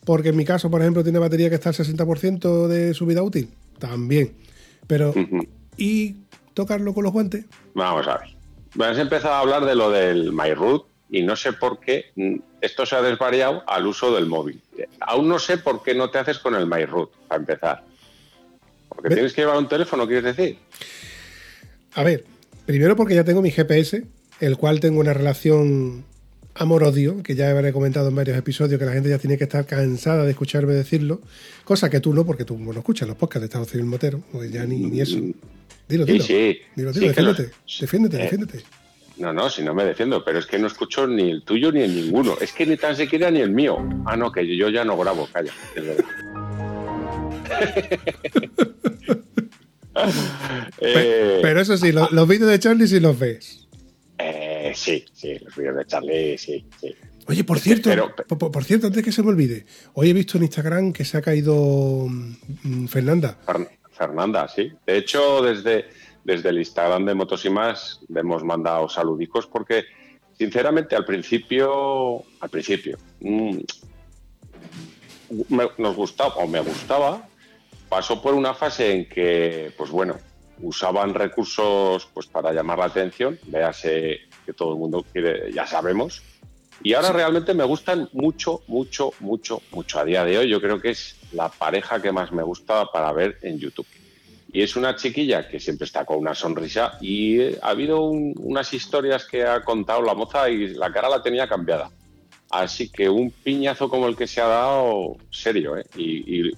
porque 0.04 0.30
en 0.30 0.36
mi 0.36 0.46
caso, 0.46 0.70
por 0.70 0.80
ejemplo, 0.80 1.02
tiene 1.02 1.18
batería 1.18 1.50
que 1.50 1.56
está 1.56 1.70
al 1.70 1.74
60% 1.74 2.68
de 2.68 2.94
su 2.94 3.04
vida 3.04 3.22
útil, 3.22 3.50
también. 3.78 4.32
Pero, 4.86 5.14
¿y 5.76 6.16
tocarlo 6.54 6.94
con 6.94 7.04
los 7.04 7.12
guantes? 7.12 7.44
Vamos 7.74 8.08
a 8.08 8.18
ver. 8.18 8.90
Has 8.90 8.98
empezado 8.98 9.34
a 9.34 9.40
hablar 9.40 9.66
de 9.66 9.74
lo 9.74 9.90
del 9.90 10.32
MyRoot 10.32 10.86
y 11.10 11.22
no 11.22 11.36
sé 11.36 11.52
por 11.52 11.80
qué 11.80 12.06
esto 12.60 12.86
se 12.86 12.96
ha 12.96 13.02
desvariado 13.02 13.62
al 13.66 13.86
uso 13.86 14.14
del 14.14 14.26
móvil. 14.26 14.60
Aún 15.00 15.28
no 15.28 15.38
sé 15.38 15.58
por 15.58 15.82
qué 15.82 15.94
no 15.94 16.10
te 16.10 16.18
haces 16.18 16.38
con 16.38 16.54
el 16.54 16.66
MyRoot, 16.66 17.10
para 17.28 17.40
empezar. 17.40 17.84
Porque 18.88 19.14
tienes 19.14 19.32
que 19.32 19.42
llevar 19.42 19.58
un 19.58 19.68
teléfono, 19.68 20.06
¿quieres 20.06 20.36
decir? 20.36 20.58
A 21.94 22.02
ver, 22.02 22.24
primero 22.66 22.96
porque 22.96 23.14
ya 23.14 23.24
tengo 23.24 23.42
mi 23.42 23.50
GPS, 23.50 24.04
el 24.40 24.56
cual 24.56 24.80
tengo 24.80 25.00
una 25.00 25.12
relación 25.12 26.04
amor-odio, 26.54 27.22
que 27.22 27.34
ya 27.34 27.50
habré 27.50 27.72
comentado 27.72 28.08
en 28.08 28.14
varios 28.14 28.36
episodios, 28.36 28.78
que 28.78 28.84
la 28.84 28.92
gente 28.92 29.08
ya 29.08 29.18
tiene 29.18 29.38
que 29.38 29.44
estar 29.44 29.64
cansada 29.66 30.24
de 30.24 30.30
escucharme 30.30 30.74
decirlo, 30.74 31.20
cosa 31.64 31.88
que 31.88 32.00
tú 32.00 32.12
no, 32.12 32.26
porque 32.26 32.44
tú 32.44 32.58
no 32.58 32.72
escuchas 32.72 33.08
los 33.08 33.16
podcasts 33.16 33.40
de 33.40 33.46
Estado 33.46 33.64
Civil 33.64 33.86
Motero, 33.86 34.20
pues 34.32 34.50
ya 34.52 34.64
ni, 34.64 35.00
eso. 35.00 35.18
Mm. 35.18 35.32
Dilo, 35.88 36.04
dilo. 36.04 36.24
Sí, 36.24 36.60
Dilo, 36.76 36.92
dilo, 36.92 37.08
defiéndete, 37.08 37.50
defiéndete, 37.80 38.16
eh, 38.16 38.22
defiéndete. 38.22 38.64
No, 39.20 39.34
no, 39.34 39.50
si 39.50 39.62
no 39.62 39.74
me 39.74 39.84
defiendo, 39.84 40.24
pero 40.24 40.38
es 40.38 40.46
que 40.46 40.58
no 40.58 40.66
escucho 40.66 41.06
ni 41.06 41.30
el 41.30 41.42
tuyo 41.42 41.70
ni 41.70 41.82
el 41.82 41.94
ninguno. 41.94 42.38
Es 42.40 42.54
que 42.54 42.64
ni 42.64 42.78
tan 42.78 42.96
siquiera 42.96 43.30
ni 43.30 43.40
el 43.40 43.50
mío. 43.50 43.86
Ah, 44.06 44.16
no, 44.16 44.32
que 44.32 44.56
yo 44.56 44.70
ya 44.70 44.82
no 44.82 44.96
grabo, 44.96 45.28
calla. 45.32 45.52
Eh, 50.78 51.40
pero, 51.42 51.60
eso 51.60 51.76
sí, 51.76 51.92
los, 51.92 52.26
vídeos 52.26 52.48
de 52.48 52.58
Charlie 52.58 52.86
sí 52.86 53.00
los 53.00 53.18
ves. 53.18 53.68
Eh, 54.16 54.72
sí, 54.74 55.04
sí, 55.12 55.38
los 55.40 55.54
vídeos 55.54 55.76
de 55.76 55.84
Charlie, 55.84 56.38
sí, 56.38 56.64
sí. 56.80 56.94
Oye, 57.26 57.44
por 57.44 57.58
cierto, 57.58 57.90
por, 58.26 58.64
cierto, 58.64 58.86
antes 58.86 59.02
que 59.02 59.12
se 59.12 59.22
me 59.22 59.28
olvide, 59.28 59.66
hoy 59.92 60.08
he 60.08 60.12
visto 60.14 60.38
en 60.38 60.44
Instagram 60.44 60.92
que 60.94 61.04
se 61.04 61.18
ha 61.18 61.22
caído 61.22 62.06
mm, 62.08 62.86
Fernanda. 62.86 63.36
Fernanda, 63.92 64.48
sí. 64.48 64.72
De 64.86 64.96
hecho, 64.96 65.42
desde 65.42 65.86
desde 66.24 66.50
el 66.50 66.58
Instagram 66.58 67.04
de 67.06 67.14
Motos 67.14 67.44
y 67.44 67.50
Más 67.50 68.00
le 68.08 68.20
hemos 68.20 68.44
mandado 68.44 68.88
saludicos 68.88 69.46
porque, 69.46 69.84
sinceramente, 70.36 70.96
al 70.96 71.04
principio, 71.04 72.22
al 72.40 72.50
principio, 72.50 72.98
mm, 73.20 73.58
nos 75.78 75.96
gustaba 75.96 76.34
o 76.36 76.46
me 76.46 76.60
gustaba, 76.60 77.26
pasó 77.88 78.20
por 78.20 78.34
una 78.34 78.54
fase 78.54 78.92
en 78.92 79.08
que, 79.08 79.72
pues 79.76 79.90
bueno, 79.90 80.16
usaban 80.62 81.14
recursos 81.14 82.08
pues 82.12 82.26
para 82.26 82.52
llamar 82.52 82.78
la 82.78 82.86
atención, 82.86 83.38
véase 83.46 84.20
que 84.44 84.52
todo 84.52 84.72
el 84.72 84.78
mundo 84.78 85.04
quiere, 85.12 85.52
ya 85.52 85.66
sabemos, 85.66 86.22
y 86.82 86.94
ahora 86.94 87.12
realmente 87.12 87.52
me 87.52 87.64
gustan 87.64 88.08
mucho, 88.12 88.62
mucho, 88.66 89.12
mucho, 89.20 89.60
mucho. 89.70 89.98
A 89.98 90.04
día 90.04 90.24
de 90.24 90.38
hoy 90.38 90.48
yo 90.48 90.60
creo 90.60 90.80
que 90.80 90.90
es 90.90 91.16
la 91.32 91.50
pareja 91.50 92.00
que 92.00 92.10
más 92.10 92.32
me 92.32 92.42
gusta 92.42 92.86
para 92.86 93.12
ver 93.12 93.38
en 93.42 93.58
YouTube. 93.58 93.86
Y 94.52 94.62
es 94.62 94.74
una 94.74 94.96
chiquilla 94.96 95.48
que 95.48 95.60
siempre 95.60 95.84
está 95.84 96.04
con 96.04 96.18
una 96.18 96.34
sonrisa 96.34 96.98
y 97.00 97.40
eh, 97.40 97.58
ha 97.62 97.70
habido 97.70 98.02
unas 98.02 98.72
historias 98.72 99.24
que 99.24 99.44
ha 99.44 99.62
contado 99.62 100.02
la 100.02 100.14
moza 100.14 100.48
y 100.48 100.74
la 100.74 100.92
cara 100.92 101.08
la 101.08 101.22
tenía 101.22 101.48
cambiada. 101.48 101.90
Así 102.50 102.90
que 102.90 103.08
un 103.08 103.30
piñazo 103.30 103.88
como 103.88 104.08
el 104.08 104.16
que 104.16 104.26
se 104.26 104.40
ha 104.40 104.48
dado, 104.48 105.16
serio, 105.30 105.76
¿eh? 105.76 105.84
Y, 105.96 106.50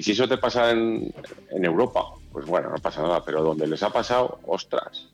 si 0.00 0.12
eso 0.12 0.26
te 0.26 0.38
pasa 0.38 0.70
en, 0.70 1.12
Europa, 1.50 2.06
pues 2.32 2.46
bueno, 2.46 2.70
no 2.70 2.76
pasa 2.78 3.02
nada, 3.02 3.22
pero 3.24 3.42
donde 3.42 3.66
les 3.66 3.82
ha 3.82 3.90
pasado, 3.90 4.40
ostras, 4.46 5.08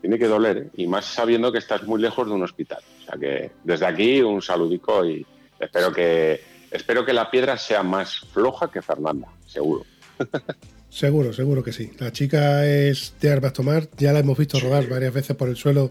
tiene 0.00 0.18
que 0.18 0.28
doler, 0.28 0.58
¿eh? 0.58 0.70
y 0.76 0.86
más 0.86 1.06
sabiendo 1.06 1.50
que 1.50 1.58
estás 1.58 1.82
muy 1.82 2.00
lejos 2.00 2.28
de 2.28 2.34
un 2.34 2.42
hospital. 2.42 2.82
O 3.00 3.04
sea 3.06 3.18
que 3.18 3.50
desde 3.64 3.86
aquí 3.86 4.20
un 4.20 4.40
saludico 4.40 5.04
y 5.04 5.26
espero 5.58 5.92
que 5.92 6.40
espero 6.70 7.04
que 7.04 7.12
la 7.12 7.28
piedra 7.30 7.56
sea 7.58 7.82
más 7.82 8.20
floja 8.32 8.70
que 8.70 8.82
Fernanda, 8.82 9.28
seguro. 9.46 9.84
Seguro, 10.90 11.32
seguro 11.32 11.62
que 11.62 11.72
sí. 11.72 11.90
La 11.98 12.12
chica 12.12 12.66
es 12.66 13.14
de 13.20 13.30
Arbas 13.30 13.52
Tomar, 13.52 13.88
ya 13.96 14.12
la 14.12 14.18
hemos 14.18 14.36
visto 14.36 14.58
rodar 14.58 14.88
varias 14.88 15.14
veces 15.14 15.36
por 15.36 15.48
el 15.48 15.56
suelo 15.56 15.90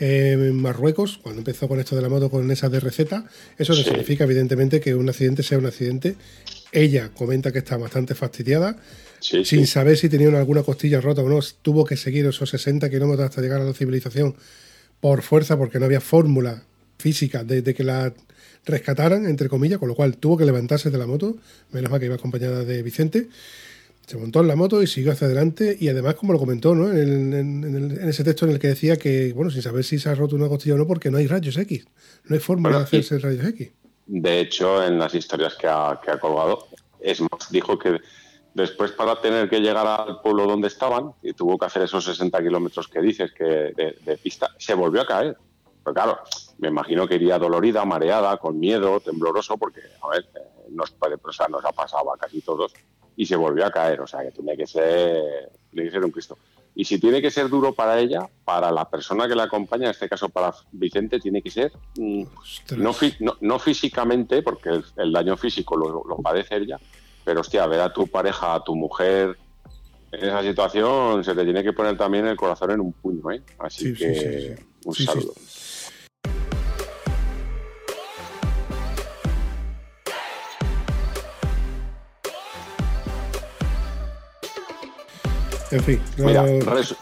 en 0.00 0.56
Marruecos, 0.56 1.18
cuando 1.22 1.40
empezó 1.40 1.68
con 1.68 1.78
esto 1.78 1.94
de 1.94 2.02
la 2.02 2.08
moto 2.08 2.28
con 2.28 2.50
esa 2.50 2.68
de 2.68 2.80
receta. 2.80 3.26
Eso 3.56 3.74
no 3.74 3.82
significa, 3.82 4.24
evidentemente, 4.24 4.80
que 4.80 4.94
un 4.94 5.08
accidente 5.08 5.42
sea 5.42 5.58
un 5.58 5.66
accidente. 5.66 6.16
Ella 6.72 7.10
comenta 7.14 7.52
que 7.52 7.58
está 7.58 7.76
bastante 7.76 8.16
fastidiada, 8.16 8.76
sin 9.20 9.66
saber 9.66 9.96
si 9.96 10.08
tenía 10.08 10.28
alguna 10.36 10.64
costilla 10.64 11.00
rota 11.00 11.22
o 11.22 11.28
no. 11.28 11.38
Tuvo 11.62 11.84
que 11.84 11.96
seguir 11.96 12.26
esos 12.26 12.50
60 12.50 12.90
kilómetros 12.90 13.28
hasta 13.28 13.40
llegar 13.40 13.60
a 13.60 13.64
la 13.64 13.72
civilización 13.72 14.34
por 15.00 15.22
fuerza, 15.22 15.56
porque 15.56 15.78
no 15.78 15.84
había 15.84 16.00
fórmula 16.00 16.64
física 16.98 17.44
de, 17.44 17.62
que 17.74 17.84
la 17.84 18.12
rescataran, 18.64 19.26
entre 19.26 19.48
comillas, 19.48 19.78
con 19.78 19.88
lo 19.88 19.94
cual 19.94 20.16
tuvo 20.16 20.36
que 20.36 20.44
levantarse 20.44 20.90
de 20.90 20.98
la 20.98 21.06
moto. 21.06 21.36
Menos 21.70 21.90
mal 21.90 22.00
que 22.00 22.06
iba 22.06 22.16
acompañada 22.16 22.64
de 22.64 22.82
Vicente. 22.82 23.28
Se 24.06 24.18
montó 24.18 24.40
en 24.40 24.48
la 24.48 24.56
moto 24.56 24.82
y 24.82 24.86
siguió 24.86 25.12
hacia 25.12 25.26
adelante 25.26 25.76
y 25.80 25.88
además, 25.88 26.14
como 26.14 26.34
lo 26.34 26.38
comentó, 26.38 26.74
¿no? 26.74 26.92
En, 26.92 28.06
ese 28.06 28.22
texto 28.22 28.44
en 28.44 28.52
el 28.52 28.58
que 28.58 28.68
decía 28.68 28.96
que, 28.96 29.32
bueno, 29.32 29.50
sin 29.50 29.62
saber 29.62 29.82
si 29.82 29.98
se 29.98 30.10
ha 30.10 30.14
roto 30.14 30.36
una 30.36 30.48
costilla 30.48 30.74
o 30.74 30.78
no, 30.78 30.86
porque 30.86 31.10
no 31.10 31.18
hay 31.18 31.26
rayos 31.26 31.56
X, 31.56 31.86
no 32.24 32.34
hay 32.34 32.40
forma 32.40 32.70
de 32.70 32.76
hacerse 32.76 33.18
rayos 33.18 33.46
X. 33.46 33.72
De 34.06 34.40
hecho, 34.40 34.84
en 34.84 34.98
las 34.98 35.14
historias 35.14 35.54
que 35.54 35.66
ha, 35.66 35.98
que 36.04 36.10
ha 36.10 36.18
colgado, 36.18 36.66
es 37.00 37.20
más, 37.20 37.50
dijo 37.50 37.78
que 37.78 37.98
después 38.52 38.92
para 38.92 39.20
tener 39.20 39.48
que 39.48 39.60
llegar 39.60 39.86
al 39.86 40.20
pueblo 40.20 40.46
donde 40.46 40.68
estaban, 40.68 41.12
y 41.22 41.32
tuvo 41.32 41.56
que 41.56 41.66
hacer 41.66 41.82
esos 41.82 42.04
60 42.04 42.42
kilómetros 42.42 42.88
que 42.88 43.00
dices 43.00 43.32
que 43.32 43.44
de, 43.44 44.18
pista, 44.22 44.50
se 44.58 44.74
volvió 44.74 45.00
a 45.00 45.06
caer. 45.06 45.36
Pero 45.82 45.94
claro, 45.94 46.18
me 46.58 46.68
imagino 46.68 47.06
que 47.06 47.16
iría 47.16 47.38
dolorida, 47.38 47.84
mareada, 47.84 48.36
con 48.36 48.58
miedo, 48.58 49.00
tembloroso, 49.00 49.56
porque, 49.56 49.80
a 50.02 50.08
ver, 50.08 50.26
eh, 50.34 50.68
nos, 50.70 50.94
o 51.00 51.32
sea, 51.32 51.48
nos 51.48 51.64
ha 51.64 51.72
pasado 51.72 52.12
a 52.12 52.16
casi 52.16 52.40
todos 52.40 52.72
y 53.16 53.26
se 53.26 53.36
volvió 53.36 53.66
a 53.66 53.70
caer. 53.70 54.00
O 54.00 54.06
sea, 54.06 54.22
que 54.22 54.30
tiene 54.30 54.56
que 54.56 54.66
ser, 54.66 55.50
tiene 55.70 55.88
que 55.88 55.92
ser 55.92 56.04
un 56.04 56.10
Cristo. 56.10 56.38
Y 56.76 56.84
si 56.84 56.98
tiene 56.98 57.22
que 57.22 57.30
ser 57.30 57.48
duro 57.48 57.72
para 57.72 58.00
ella, 58.00 58.28
para 58.44 58.72
la 58.72 58.88
persona 58.88 59.28
que 59.28 59.36
la 59.36 59.44
acompaña, 59.44 59.84
en 59.84 59.90
este 59.90 60.08
caso 60.08 60.28
para 60.28 60.52
Vicente, 60.72 61.20
tiene 61.20 61.40
que 61.40 61.50
ser 61.50 61.72
mm, 61.96 62.24
no, 62.78 62.92
no, 63.40 63.58
físicamente, 63.60 64.42
porque 64.42 64.80
el, 64.96 65.12
daño 65.12 65.36
físico 65.36 65.76
lo, 65.76 66.16
padece 66.16 66.56
ella, 66.56 66.80
pero 67.24 67.42
hostia, 67.42 67.66
ver 67.66 67.80
a 67.80 67.92
tu 67.92 68.08
pareja, 68.08 68.54
a 68.54 68.64
tu 68.64 68.74
mujer 68.74 69.36
en 70.10 70.24
esa 70.24 70.42
situación, 70.42 71.22
se 71.22 71.34
te 71.34 71.44
tiene 71.44 71.62
que 71.62 71.72
poner 71.72 71.96
también 71.96 72.26
el 72.26 72.36
corazón 72.36 72.72
en 72.72 72.80
un 72.80 72.92
puño, 72.92 73.30
¿eh? 73.30 73.42
Así 73.58 73.94
que 73.94 74.56
un 74.84 74.94
saludo. 74.94 75.34
En 85.74 85.82
fin. 85.82 86.00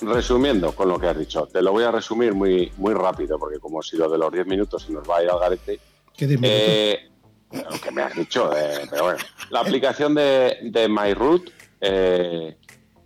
resumiendo 0.00 0.72
con 0.72 0.88
lo 0.88 0.98
que 0.98 1.06
has 1.06 1.18
dicho, 1.18 1.46
te 1.46 1.60
lo 1.60 1.72
voy 1.72 1.84
a 1.84 1.90
resumir 1.90 2.32
muy, 2.32 2.72
muy 2.78 2.94
rápido, 2.94 3.38
porque 3.38 3.58
como 3.58 3.82
si 3.82 3.98
lo 3.98 4.08
de 4.08 4.16
los 4.16 4.32
10 4.32 4.46
minutos 4.46 4.84
se 4.84 4.92
nos 4.92 5.08
va 5.08 5.18
a 5.18 5.22
ir 5.22 5.28
al 5.28 5.38
garete. 5.38 5.78
¿Qué 6.16 6.26
10 6.26 6.40
eh, 6.42 7.10
lo 7.52 7.78
que 7.78 7.90
me 7.90 8.00
has 8.00 8.14
dicho, 8.14 8.50
eh, 8.56 8.86
pero 8.90 9.04
bueno. 9.04 9.18
La 9.50 9.60
aplicación 9.60 10.14
de, 10.14 10.56
de 10.62 10.88
MyRoot, 10.88 11.50
eh, 11.82 12.56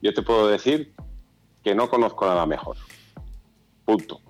yo 0.00 0.14
te 0.14 0.22
puedo 0.22 0.46
decir 0.46 0.94
que 1.64 1.74
no 1.74 1.90
conozco 1.90 2.26
nada 2.26 2.46
mejor. 2.46 2.76
Punto. 3.84 4.20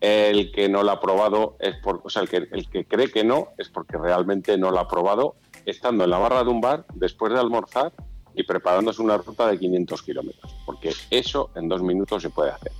El 0.00 0.50
que 0.50 0.68
no 0.68 0.82
lo 0.82 0.90
ha 0.90 1.00
probado 1.00 1.56
es 1.60 1.76
por, 1.76 2.00
o 2.02 2.10
sea, 2.10 2.22
el 2.22 2.28
que, 2.28 2.48
el 2.50 2.68
que 2.68 2.86
cree 2.86 3.12
que 3.12 3.22
no 3.22 3.50
es 3.56 3.68
porque 3.68 3.98
realmente 3.98 4.58
no 4.58 4.72
lo 4.72 4.80
ha 4.80 4.88
probado 4.88 5.36
estando 5.64 6.02
en 6.02 6.10
la 6.10 6.18
barra 6.18 6.42
de 6.42 6.50
un 6.50 6.60
bar 6.60 6.86
después 6.94 7.32
de 7.32 7.38
almorzar 7.38 7.92
y 8.36 8.42
preparándose 8.42 9.02
una 9.02 9.16
ruta 9.16 9.48
de 9.48 9.58
500 9.58 10.02
kilómetros, 10.02 10.54
porque 10.66 10.92
eso 11.10 11.50
en 11.54 11.68
dos 11.68 11.82
minutos 11.82 12.22
se 12.22 12.30
puede 12.30 12.50
hacer. 12.50 12.70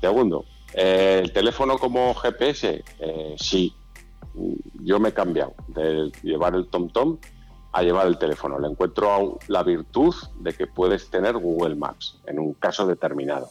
Segundo, 0.00 0.44
el 0.72 1.32
teléfono 1.32 1.78
como 1.78 2.14
GPS, 2.14 2.84
eh, 3.00 3.34
sí, 3.36 3.74
yo 4.80 5.00
me 5.00 5.08
he 5.08 5.12
cambiado 5.12 5.54
de 5.66 6.12
llevar 6.22 6.54
el 6.54 6.68
TomTom 6.68 7.18
a 7.72 7.82
llevar 7.82 8.06
el 8.06 8.18
teléfono. 8.18 8.60
Le 8.60 8.68
encuentro 8.68 9.38
la 9.48 9.64
virtud 9.64 10.14
de 10.38 10.52
que 10.52 10.68
puedes 10.68 11.10
tener 11.10 11.36
Google 11.36 11.74
Maps 11.74 12.20
en 12.26 12.38
un 12.38 12.54
caso 12.54 12.86
determinado, 12.86 13.50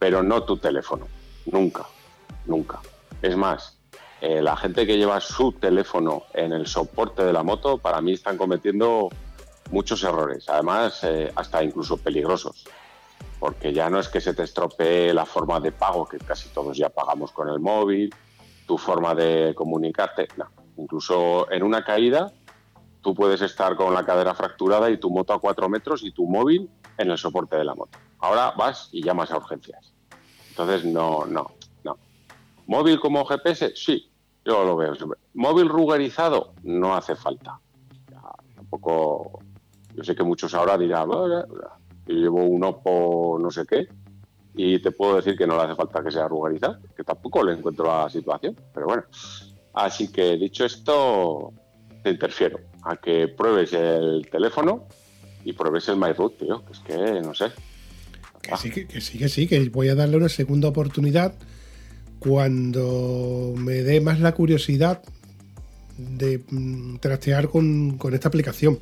pero 0.00 0.24
no 0.24 0.42
tu 0.42 0.56
teléfono, 0.56 1.06
nunca, 1.46 1.86
nunca. 2.46 2.80
Es 3.22 3.36
más, 3.36 3.78
eh, 4.20 4.42
la 4.42 4.56
gente 4.56 4.84
que 4.86 4.98
lleva 4.98 5.20
su 5.20 5.52
teléfono 5.52 6.24
en 6.34 6.52
el 6.52 6.66
soporte 6.66 7.24
de 7.24 7.32
la 7.32 7.44
moto, 7.44 7.78
para 7.78 8.00
mí 8.00 8.12
están 8.12 8.36
cometiendo 8.36 9.10
muchos 9.70 10.02
errores, 10.02 10.48
además 10.48 11.02
eh, 11.04 11.32
hasta 11.34 11.62
incluso 11.62 11.96
peligrosos, 11.96 12.66
porque 13.38 13.72
ya 13.72 13.90
no 13.90 13.98
es 13.98 14.08
que 14.08 14.20
se 14.20 14.34
te 14.34 14.42
estropee 14.42 15.12
la 15.12 15.26
forma 15.26 15.60
de 15.60 15.72
pago, 15.72 16.06
que 16.06 16.18
casi 16.18 16.48
todos 16.50 16.76
ya 16.76 16.88
pagamos 16.88 17.32
con 17.32 17.48
el 17.48 17.60
móvil, 17.60 18.14
tu 18.66 18.78
forma 18.78 19.14
de 19.14 19.54
comunicarte, 19.54 20.28
no, 20.36 20.46
incluso 20.76 21.50
en 21.50 21.62
una 21.62 21.84
caída 21.84 22.32
tú 23.00 23.14
puedes 23.14 23.40
estar 23.42 23.76
con 23.76 23.94
la 23.94 24.04
cadera 24.04 24.34
fracturada 24.34 24.90
y 24.90 24.98
tu 24.98 25.10
moto 25.10 25.32
a 25.32 25.40
cuatro 25.40 25.68
metros 25.68 26.02
y 26.02 26.12
tu 26.12 26.26
móvil 26.26 26.68
en 26.96 27.10
el 27.10 27.18
soporte 27.18 27.56
de 27.56 27.64
la 27.64 27.74
moto. 27.74 27.98
Ahora 28.18 28.52
vas 28.56 28.88
y 28.92 29.02
llamas 29.02 29.30
a 29.30 29.36
urgencias. 29.36 29.94
Entonces, 30.50 30.84
no, 30.84 31.24
no, 31.24 31.46
no. 31.84 31.96
¿Móvil 32.66 32.98
como 32.98 33.24
GPS? 33.24 33.72
Sí, 33.76 34.10
yo 34.44 34.64
lo 34.64 34.76
veo 34.76 34.94
¿Móvil 35.34 35.68
rugerizado? 35.68 36.54
No 36.64 36.94
hace 36.94 37.14
falta. 37.14 37.60
tampoco 38.54 39.40
yo 39.98 40.04
sé 40.04 40.14
que 40.14 40.22
muchos 40.22 40.54
ahora 40.54 40.78
dirán, 40.78 41.08
yo 41.10 42.14
llevo 42.14 42.44
un 42.44 42.62
Oppo 42.62 43.36
no 43.40 43.50
sé 43.50 43.66
qué, 43.66 43.88
y 44.54 44.80
te 44.80 44.92
puedo 44.92 45.16
decir 45.16 45.36
que 45.36 45.44
no 45.44 45.56
le 45.56 45.62
hace 45.62 45.74
falta 45.74 46.04
que 46.04 46.12
sea 46.12 46.28
rugarizado, 46.28 46.78
que 46.96 47.02
tampoco 47.02 47.42
le 47.42 47.54
encuentro 47.54 47.86
la 47.86 48.08
situación, 48.08 48.56
pero 48.72 48.86
bueno. 48.86 49.02
Así 49.74 50.12
que 50.12 50.36
dicho 50.36 50.64
esto, 50.64 51.52
te 52.04 52.10
interfiero 52.10 52.60
a 52.84 52.96
que 52.96 53.26
pruebes 53.26 53.72
el 53.72 54.28
teléfono 54.30 54.86
y 55.44 55.52
pruebes 55.52 55.88
el 55.88 55.96
MyRoot, 55.96 56.38
tío, 56.38 56.64
que 56.64 56.72
es 56.72 56.78
que 56.78 57.20
no 57.20 57.34
sé. 57.34 57.46
Que 58.40 58.56
sí, 58.56 58.70
que, 58.70 59.00
sí, 59.00 59.18
que 59.18 59.28
sí, 59.28 59.48
que 59.48 59.68
voy 59.68 59.88
a 59.88 59.96
darle 59.96 60.16
una 60.16 60.28
segunda 60.28 60.68
oportunidad 60.68 61.34
cuando 62.20 63.52
me 63.56 63.82
dé 63.82 64.00
más 64.00 64.20
la 64.20 64.32
curiosidad 64.32 65.02
de 65.96 66.44
mm, 66.50 66.98
trastear 66.98 67.48
con, 67.48 67.98
con 67.98 68.14
esta 68.14 68.28
aplicación 68.28 68.78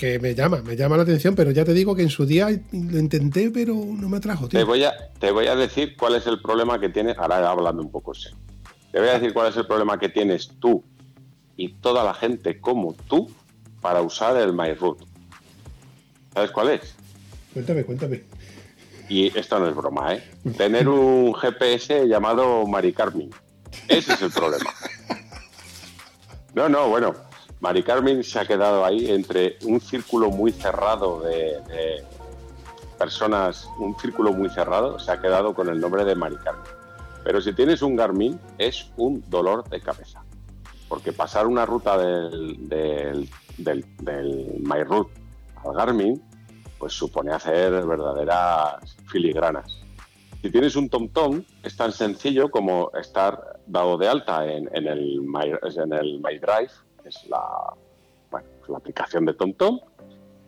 que 0.00 0.18
me 0.18 0.34
llama, 0.34 0.62
me 0.62 0.76
llama 0.76 0.96
la 0.96 1.02
atención, 1.02 1.34
pero 1.34 1.50
ya 1.50 1.62
te 1.62 1.74
digo 1.74 1.94
que 1.94 2.00
en 2.00 2.08
su 2.08 2.24
día 2.24 2.48
lo 2.48 2.98
intenté, 2.98 3.50
pero 3.50 3.74
no 3.74 4.08
me 4.08 4.16
atrajo, 4.16 4.48
Te 4.48 4.64
voy 4.64 4.82
a, 4.82 4.94
te 5.18 5.30
voy 5.30 5.46
a 5.46 5.54
decir 5.54 5.94
cuál 5.94 6.14
es 6.14 6.26
el 6.26 6.40
problema 6.40 6.80
que 6.80 6.88
tienes, 6.88 7.18
ahora 7.18 7.50
hablando 7.50 7.82
un 7.82 7.90
poco 7.90 8.14
sé. 8.14 8.30
Te 8.92 8.98
voy 8.98 9.10
a 9.10 9.18
decir 9.18 9.34
cuál 9.34 9.48
es 9.48 9.58
el 9.58 9.66
problema 9.66 10.00
que 10.00 10.08
tienes 10.08 10.52
tú 10.58 10.82
y 11.54 11.74
toda 11.74 12.02
la 12.02 12.14
gente 12.14 12.58
como 12.62 12.94
tú 12.94 13.30
para 13.82 14.00
usar 14.00 14.38
el 14.38 14.54
MyRoot. 14.54 15.04
¿Sabes 16.32 16.50
cuál 16.50 16.70
es? 16.70 16.94
Cuéntame, 17.52 17.84
cuéntame. 17.84 18.22
Y 19.10 19.38
esto 19.38 19.58
no 19.58 19.68
es 19.68 19.76
broma, 19.76 20.14
¿eh? 20.14 20.24
Tener 20.56 20.88
un 20.88 21.34
GPS 21.34 22.08
llamado 22.08 22.66
Mari 22.66 22.94
Carmen. 22.94 23.28
Ese 23.86 24.14
es 24.14 24.22
el 24.22 24.30
problema. 24.30 24.70
No, 26.52 26.68
no, 26.68 26.88
bueno, 26.88 27.14
Mari 27.60 27.82
Carmen 27.82 28.24
se 28.24 28.38
ha 28.38 28.46
quedado 28.46 28.86
ahí 28.86 29.10
entre 29.10 29.58
un 29.64 29.80
círculo 29.80 30.30
muy 30.30 30.50
cerrado 30.50 31.20
de, 31.20 32.02
personas, 32.98 33.68
un 33.78 33.98
círculo 33.98 34.32
muy 34.32 34.48
cerrado, 34.50 34.98
se 34.98 35.12
ha 35.12 35.20
quedado 35.20 35.54
con 35.54 35.68
el 35.68 35.78
nombre 35.78 36.04
de 36.04 36.14
Mari 36.14 36.36
Carmen. 36.36 36.64
Pero 37.22 37.40
si 37.40 37.52
tienes 37.52 37.82
un 37.82 37.96
Garmin 37.96 38.40
es 38.56 38.90
un 38.96 39.22
dolor 39.28 39.68
de 39.68 39.80
cabeza, 39.80 40.24
porque 40.88 41.12
pasar 41.12 41.46
una 41.46 41.66
ruta 41.66 41.98
del, 41.98 42.68
del, 42.68 43.28
del, 43.58 43.84
del 43.98 44.62
al 44.72 45.74
Garmin, 45.74 46.22
pues 46.78 46.94
supone 46.94 47.32
hacer 47.32 47.84
verdaderas 47.84 48.96
filigranas. 49.06 49.80
Si 50.40 50.50
tienes 50.50 50.76
un 50.76 50.88
TomTom, 50.88 51.42
es 51.62 51.76
tan 51.76 51.92
sencillo 51.92 52.50
como 52.50 52.90
estar 52.98 53.60
dado 53.66 53.98
de 53.98 54.08
alta 54.08 54.50
en, 54.50 54.66
el, 54.74 55.20
My, 55.20 55.52
en 55.76 55.92
el 55.92 56.20
MyDrive 56.20 56.70
es 57.04 57.28
la, 57.28 57.74
bueno, 58.30 58.46
la 58.68 58.78
aplicación 58.78 59.24
de 59.24 59.34
TomTom. 59.34 59.80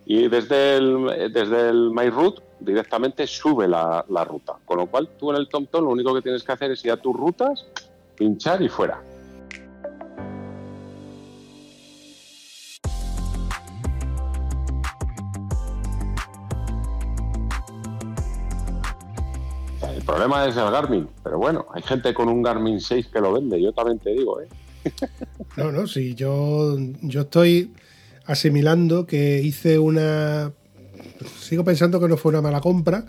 Y 0.04 0.28
desde 0.28 0.76
el, 0.76 1.32
desde 1.32 1.68
el 1.68 1.90
MyRoute 1.90 2.42
directamente 2.61 3.26
sube 3.26 3.68
la, 3.68 4.04
la, 4.09 4.25
ruta. 4.25 4.56
Con 4.64 4.78
lo 4.78 4.87
cual 4.87 5.09
tú 5.18 5.30
en 5.30 5.37
el 5.37 5.49
TomTom 5.49 5.85
lo 5.85 5.90
único 5.90 6.14
que 6.14 6.23
tienes 6.23 6.42
que 6.42 6.52
hacer 6.52 6.73
es 6.73 6.85
ir 6.85 6.92
a 6.92 6.97
tus 6.97 7.14
rutas, 7.14 7.66
pinchar 8.16 8.61
y 8.62 8.68
fuera. 8.68 9.00
El 20.02 20.06
problema 20.06 20.47
es 20.47 20.56
el 20.56 20.71
Garmin, 20.71 21.09
pero 21.23 21.38
bueno, 21.38 21.66
hay 21.73 21.80
gente 21.82 22.12
con 22.12 22.28
un 22.28 22.42
Garmin 22.42 22.80
6 22.80 23.06
que 23.06 23.21
lo 23.21 23.32
vende, 23.35 23.62
yo 23.62 23.73
también 23.73 24.00
te 24.00 24.11
digo, 24.11 24.40
¿eh? 24.40 24.49
No, 25.56 25.71
no, 25.71 25.87
sí, 25.87 26.14
yo, 26.14 26.78
yo 27.02 27.23
estoy 27.23 27.73
asimilando 28.25 29.06
que 29.06 29.40
hice 29.42 29.78
una... 29.78 30.52
Sigo 31.40 31.64
pensando 31.64 32.00
que 32.00 32.09
no 32.09 32.16
fue 32.16 32.30
una 32.30 32.40
mala 32.40 32.61
compra, 32.61 33.04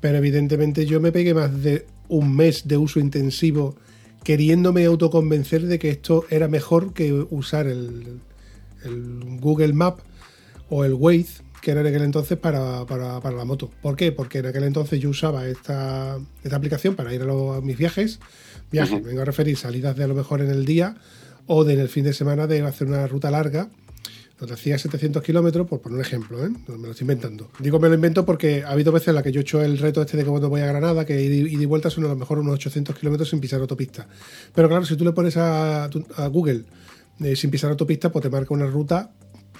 pero 0.00 0.18
evidentemente 0.18 0.86
yo 0.86 1.00
me 1.00 1.12
pegué 1.12 1.32
más 1.32 1.62
de 1.62 1.86
un 2.08 2.34
mes 2.36 2.68
de 2.68 2.76
uso 2.76 3.00
intensivo 3.00 3.76
queriéndome 4.24 4.84
autoconvencer 4.84 5.66
de 5.66 5.78
que 5.78 5.90
esto 5.90 6.26
era 6.30 6.48
mejor 6.48 6.92
que 6.92 7.12
usar 7.12 7.66
el, 7.66 8.20
el 8.84 9.38
Google 9.40 9.72
Map 9.72 10.00
o 10.68 10.84
el 10.84 10.94
Waze, 10.94 11.42
que 11.62 11.70
era 11.70 11.80
en 11.80 11.86
aquel 11.86 12.02
entonces 12.02 12.36
para, 12.36 12.84
para, 12.86 13.20
para, 13.20 13.36
la 13.36 13.44
moto. 13.44 13.70
¿Por 13.82 13.96
qué? 13.96 14.12
Porque 14.12 14.38
en 14.38 14.46
aquel 14.46 14.64
entonces 14.64 15.00
yo 15.00 15.10
usaba 15.10 15.46
esta, 15.46 16.18
esta 16.42 16.56
aplicación 16.56 16.96
para 16.96 17.14
ir 17.14 17.22
a, 17.22 17.24
los, 17.24 17.56
a 17.56 17.60
mis 17.60 17.78
viajes. 17.78 18.18
Viajes, 18.70 19.02
vengo 19.02 19.22
a 19.22 19.24
referir 19.24 19.56
salidas 19.56 19.96
de 19.96 20.04
a 20.04 20.08
lo 20.08 20.14
mejor 20.14 20.40
en 20.40 20.50
el 20.50 20.64
día 20.64 20.96
o 21.46 21.64
de 21.64 21.74
en 21.74 21.80
el 21.80 21.88
fin 21.88 22.04
de 22.04 22.12
semana 22.12 22.46
de 22.46 22.60
hacer 22.62 22.86
una 22.86 23.06
ruta 23.06 23.30
larga 23.30 23.68
donde 24.38 24.54
hacía 24.54 24.78
700 24.78 25.22
kilómetros, 25.22 25.66
por 25.66 25.80
poner 25.80 25.96
un 25.96 26.04
ejemplo, 26.04 26.44
¿eh? 26.44 26.50
me 26.50 26.86
lo 26.86 26.90
estoy 26.90 27.04
inventando. 27.04 27.48
Digo 27.58 27.80
me 27.80 27.88
lo 27.88 27.94
invento 27.94 28.26
porque 28.26 28.64
ha 28.64 28.70
habido 28.70 28.92
veces 28.92 29.08
en 29.08 29.14
las 29.14 29.24
que 29.24 29.32
yo 29.32 29.40
he 29.40 29.42
hecho 29.42 29.62
el 29.62 29.78
reto 29.78 30.02
este 30.02 30.18
de 30.18 30.24
que 30.24 30.28
cuando 30.28 30.50
voy 30.50 30.60
a 30.60 30.66
Granada, 30.66 31.06
que 31.06 31.22
ida 31.22 31.62
y 31.62 31.64
vuelta 31.64 31.88
son 31.88 32.04
a 32.04 32.08
lo 32.08 32.16
mejor 32.16 32.38
unos 32.38 32.54
800 32.54 32.96
kilómetros 32.96 33.30
sin 33.30 33.40
pisar 33.40 33.60
autopista. 33.60 34.06
Pero 34.54 34.68
claro, 34.68 34.84
si 34.84 34.94
tú 34.96 35.04
le 35.04 35.12
pones 35.12 35.38
a, 35.38 35.84
a 35.84 36.26
Google 36.26 36.64
eh, 37.20 37.34
sin 37.34 37.50
pisar 37.50 37.70
autopista, 37.70 38.12
pues 38.12 38.22
te 38.22 38.28
marca 38.28 38.52
una 38.52 38.66
ruta 38.66 39.10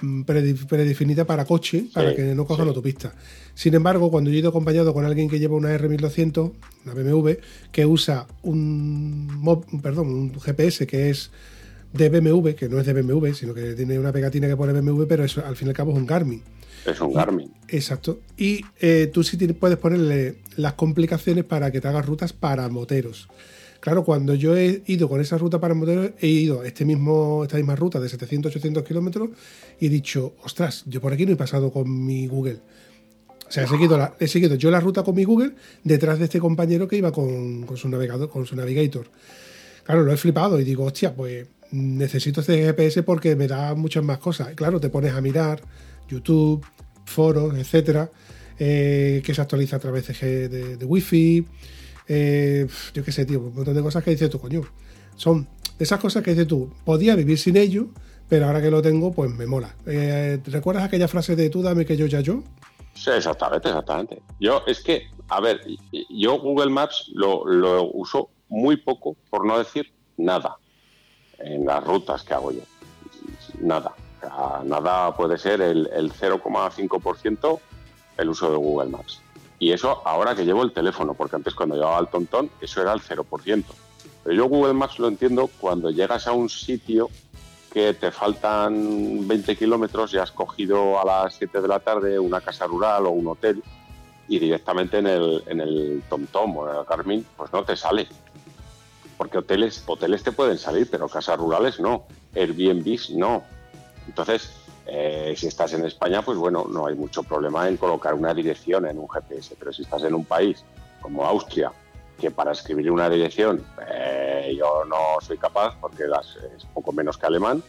mm, 0.01 0.21
predefinida 0.23 1.25
para 1.25 1.45
coche, 1.45 1.87
para 1.91 2.15
que 2.15 2.35
no 2.35 2.45
cojan 2.45 2.65
sí. 2.65 2.69
autopista. 2.69 3.15
Sin 3.55 3.73
embargo, 3.73 4.11
cuando 4.11 4.29
yo 4.29 4.35
he 4.35 4.39
ido 4.39 4.49
acompañado 4.49 4.93
con 4.93 5.05
alguien 5.05 5.27
que 5.27 5.39
lleva 5.39 5.55
una 5.55 5.75
R1200, 5.75 6.53
una 6.85 6.93
BMW, 6.93 7.31
que 7.71 7.87
usa 7.87 8.27
un, 8.43 9.79
perdón, 9.81 10.07
un 10.09 10.39
GPS 10.39 10.85
que 10.85 11.09
es 11.09 11.31
de 11.97 12.09
BMW, 12.09 12.51
que 12.51 12.69
no 12.69 12.79
es 12.79 12.85
de 12.85 12.93
BMW, 12.93 13.33
sino 13.33 13.53
que 13.53 13.73
tiene 13.73 13.99
una 13.99 14.11
pegatina 14.11 14.47
que 14.47 14.55
pone 14.55 14.73
BMW, 14.73 15.05
pero 15.05 15.23
eso 15.23 15.45
al 15.45 15.55
fin 15.55 15.67
y 15.67 15.69
al 15.69 15.75
cabo 15.75 15.91
es 15.91 15.97
un 15.97 16.05
Garmin. 16.05 16.41
Es 16.85 17.01
un 17.01 17.13
Garmin. 17.13 17.51
Exacto. 17.67 18.19
Y 18.37 18.61
eh, 18.79 19.09
tú 19.13 19.23
sí 19.23 19.37
puedes 19.53 19.77
ponerle 19.77 20.37
las 20.55 20.73
complicaciones 20.73 21.43
para 21.43 21.71
que 21.71 21.81
te 21.81 21.87
hagas 21.87 22.05
rutas 22.05 22.33
para 22.33 22.69
moteros. 22.69 23.27
Claro, 23.79 24.03
cuando 24.03 24.33
yo 24.33 24.57
he 24.57 24.81
ido 24.87 25.07
con 25.07 25.21
esa 25.21 25.37
ruta 25.37 25.59
para 25.59 25.73
moteros, 25.73 26.11
he 26.19 26.27
ido 26.27 26.63
este 26.63 26.83
mismo, 26.83 27.43
esta 27.43 27.57
misma 27.57 27.75
ruta 27.75 27.99
de 27.99 28.07
700-800 28.07 28.83
kilómetros 28.83 29.29
y 29.79 29.87
he 29.87 29.89
dicho, 29.89 30.33
ostras, 30.43 30.83
yo 30.87 30.99
por 30.99 31.13
aquí 31.13 31.25
no 31.25 31.33
he 31.33 31.35
pasado 31.35 31.71
con 31.71 32.05
mi 32.05 32.27
Google. 32.27 32.59
O 33.47 33.51
sea, 33.51 33.63
he 33.63 33.67
seguido, 33.67 33.97
la, 33.97 34.15
he 34.19 34.27
seguido 34.27 34.55
yo 34.55 34.71
la 34.71 34.79
ruta 34.79 35.03
con 35.03 35.15
mi 35.15 35.23
Google 35.23 35.53
detrás 35.83 36.19
de 36.19 36.25
este 36.25 36.39
compañero 36.39 36.87
que 36.87 36.97
iba 36.97 37.11
con, 37.11 37.63
con 37.63 37.77
su 37.77 37.87
navegador, 37.87 38.29
con 38.29 38.45
su 38.45 38.55
navigator. 38.55 39.07
Claro, 39.83 40.03
lo 40.03 40.11
he 40.11 40.17
flipado 40.17 40.59
y 40.59 40.65
digo, 40.65 40.83
hostia, 40.83 41.15
pues 41.15 41.47
necesito 41.71 42.41
este 42.41 42.57
GPS 42.57 43.03
porque 43.03 43.35
me 43.35 43.47
da 43.47 43.75
muchas 43.75 44.03
más 44.03 44.19
cosas. 44.19 44.53
Claro, 44.55 44.79
te 44.79 44.89
pones 44.89 45.13
a 45.13 45.21
mirar 45.21 45.61
YouTube, 46.07 46.65
foros, 47.05 47.55
etcétera, 47.57 48.11
eh, 48.59 49.21
que 49.23 49.33
se 49.33 49.41
actualiza 49.41 49.77
a 49.77 49.79
través 49.79 50.07
de, 50.07 50.49
de, 50.49 50.77
de 50.77 50.85
Wi-Fi. 50.85 51.45
Eh, 52.07 52.67
yo 52.93 53.03
qué 53.03 53.11
sé, 53.11 53.25
tío, 53.25 53.39
un 53.39 53.53
montón 53.53 53.75
de 53.75 53.81
cosas 53.81 54.03
que 54.03 54.11
dices 54.11 54.29
tú, 54.29 54.39
coño. 54.39 54.61
Son 55.15 55.47
esas 55.79 55.99
cosas 55.99 56.23
que 56.23 56.31
dices 56.31 56.47
tú, 56.47 56.73
podía 56.85 57.15
vivir 57.15 57.37
sin 57.37 57.57
ello, 57.57 57.87
pero 58.29 58.45
ahora 58.45 58.61
que 58.61 58.71
lo 58.71 58.81
tengo, 58.81 59.11
pues 59.11 59.31
me 59.31 59.45
mola. 59.45 59.75
Eh, 59.85 60.39
¿Recuerdas 60.45 60.83
aquella 60.83 61.07
frase 61.07 61.35
de 61.35 61.49
tú 61.49 61.61
dame 61.61 61.85
que 61.85 61.97
yo 61.97 62.05
ya 62.05 62.21
yo? 62.21 62.43
Sí, 62.93 63.11
exactamente, 63.11 63.69
exactamente. 63.69 64.21
Yo, 64.39 64.63
es 64.65 64.81
que, 64.81 65.03
a 65.29 65.39
ver, 65.39 65.61
yo 66.09 66.39
Google 66.39 66.71
Maps 66.71 67.11
lo, 67.13 67.45
lo 67.45 67.91
uso 67.91 68.29
muy 68.49 68.77
poco, 68.77 69.15
por 69.29 69.45
no 69.45 69.57
decir 69.59 69.91
nada 70.17 70.57
en 71.39 71.65
las 71.65 71.83
rutas 71.83 72.23
que 72.23 72.33
hago 72.33 72.51
yo. 72.51 72.61
Nada. 73.59 73.93
Nada 74.65 75.15
puede 75.15 75.37
ser 75.37 75.61
el, 75.61 75.89
el 75.93 76.11
0,5% 76.11 77.59
el 78.17 78.29
uso 78.29 78.51
de 78.51 78.57
Google 78.57 78.89
Maps. 78.89 79.21
Y 79.59 79.71
eso 79.71 80.01
ahora 80.05 80.35
que 80.35 80.45
llevo 80.45 80.63
el 80.63 80.71
teléfono, 80.71 81.13
porque 81.13 81.35
antes 81.35 81.55
cuando 81.55 81.75
llevaba 81.75 81.99
el 81.99 82.07
tontón, 82.07 82.49
eso 82.61 82.81
era 82.81 82.93
el 82.93 83.01
0%. 83.01 83.63
Pero 84.23 84.35
yo 84.35 84.45
Google 84.45 84.73
Maps 84.73 84.99
lo 84.99 85.07
entiendo 85.07 85.49
cuando 85.59 85.89
llegas 85.89 86.27
a 86.27 86.33
un 86.33 86.49
sitio 86.49 87.09
que 87.71 87.93
te 87.93 88.11
faltan 88.11 89.27
20 89.27 89.55
kilómetros 89.55 90.13
y 90.13 90.17
has 90.17 90.31
cogido 90.31 90.99
a 90.99 91.05
las 91.05 91.35
7 91.35 91.61
de 91.61 91.67
la 91.67 91.79
tarde 91.79 92.19
una 92.19 92.41
casa 92.41 92.65
rural 92.65 93.05
o 93.05 93.11
un 93.11 93.27
hotel 93.27 93.63
y 94.27 94.39
directamente 94.39 94.97
en 94.97 95.07
el, 95.07 95.43
en 95.47 95.61
el 95.61 96.03
TomTom 96.09 96.57
o 96.57 96.69
en 96.69 96.77
el 96.77 96.83
Garmin, 96.83 97.25
pues 97.35 97.51
no 97.53 97.63
te 97.63 97.75
sale 97.75 98.07
porque 99.17 99.39
hoteles, 99.39 99.83
hoteles 99.85 100.23
te 100.23 100.31
pueden 100.31 100.57
salir, 100.57 100.87
pero 100.89 101.09
casas 101.09 101.37
rurales 101.37 101.79
no, 101.79 102.05
Airbnb 102.35 102.97
no. 103.15 103.43
Entonces, 104.07 104.51
eh, 104.85 105.33
si 105.35 105.47
estás 105.47 105.73
en 105.73 105.85
España, 105.85 106.21
pues 106.21 106.37
bueno, 106.37 106.65
no 106.69 106.85
hay 106.85 106.95
mucho 106.95 107.23
problema 107.23 107.67
en 107.67 107.77
colocar 107.77 108.13
una 108.13 108.33
dirección 108.33 108.85
en 108.85 108.99
un 108.99 109.09
GPS, 109.09 109.55
pero 109.57 109.73
si 109.73 109.81
estás 109.81 110.03
en 110.03 110.13
un 110.13 110.23
país 110.23 110.63
como 111.01 111.25
Austria, 111.25 111.71
que 112.19 112.31
para 112.31 112.51
escribir 112.51 112.89
una 112.91 113.09
dirección 113.09 113.63
eh, 113.87 114.55
yo 114.57 114.85
no 114.85 115.19
soy 115.21 115.37
capaz, 115.37 115.75
porque 115.81 116.05
las, 116.05 116.37
es 116.55 116.65
poco 116.73 116.91
menos 116.91 117.17
que 117.17 117.25
alemán, 117.25 117.61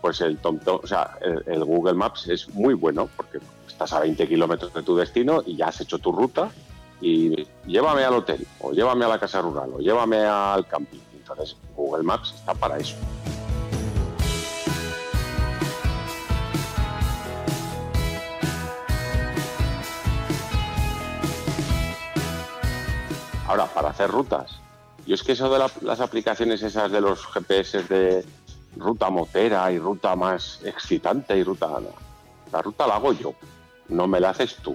pues 0.00 0.20
el, 0.20 0.38
TomTom, 0.38 0.80
o 0.82 0.86
sea, 0.86 1.16
el, 1.20 1.42
el 1.46 1.64
Google 1.64 1.94
Maps 1.94 2.28
es 2.28 2.48
muy 2.50 2.74
bueno, 2.74 3.08
porque 3.16 3.38
estás 3.66 3.92
a 3.92 4.00
20 4.00 4.28
kilómetros 4.28 4.74
de 4.74 4.82
tu 4.82 4.96
destino 4.96 5.42
y 5.46 5.56
ya 5.56 5.68
has 5.68 5.80
hecho 5.80 5.98
tu 5.98 6.12
ruta 6.12 6.50
y 7.04 7.46
llévame 7.66 8.02
al 8.02 8.14
hotel, 8.14 8.46
o 8.60 8.72
llévame 8.72 9.04
a 9.04 9.08
la 9.08 9.18
casa 9.18 9.42
rural, 9.42 9.70
o 9.74 9.78
llévame 9.78 10.24
al 10.24 10.66
camping. 10.66 11.00
Entonces, 11.12 11.54
Google 11.76 12.02
Maps 12.02 12.32
está 12.34 12.54
para 12.54 12.78
eso. 12.78 12.96
Ahora, 23.46 23.66
para 23.66 23.90
hacer 23.90 24.10
rutas, 24.10 24.58
yo 25.06 25.14
es 25.14 25.22
que 25.22 25.32
eso 25.32 25.52
de 25.52 25.58
la, 25.58 25.70
las 25.82 26.00
aplicaciones 26.00 26.62
esas 26.62 26.90
de 26.90 27.02
los 27.02 27.26
GPS 27.26 27.82
de 27.82 28.24
ruta 28.78 29.10
motera 29.10 29.70
y 29.70 29.78
ruta 29.78 30.16
más 30.16 30.60
excitante 30.64 31.36
y 31.36 31.44
ruta... 31.44 31.68
La 32.50 32.62
ruta 32.62 32.86
la 32.86 32.96
hago 32.96 33.12
yo, 33.12 33.34
no 33.88 34.06
me 34.06 34.20
la 34.20 34.30
haces 34.30 34.56
tú 34.56 34.74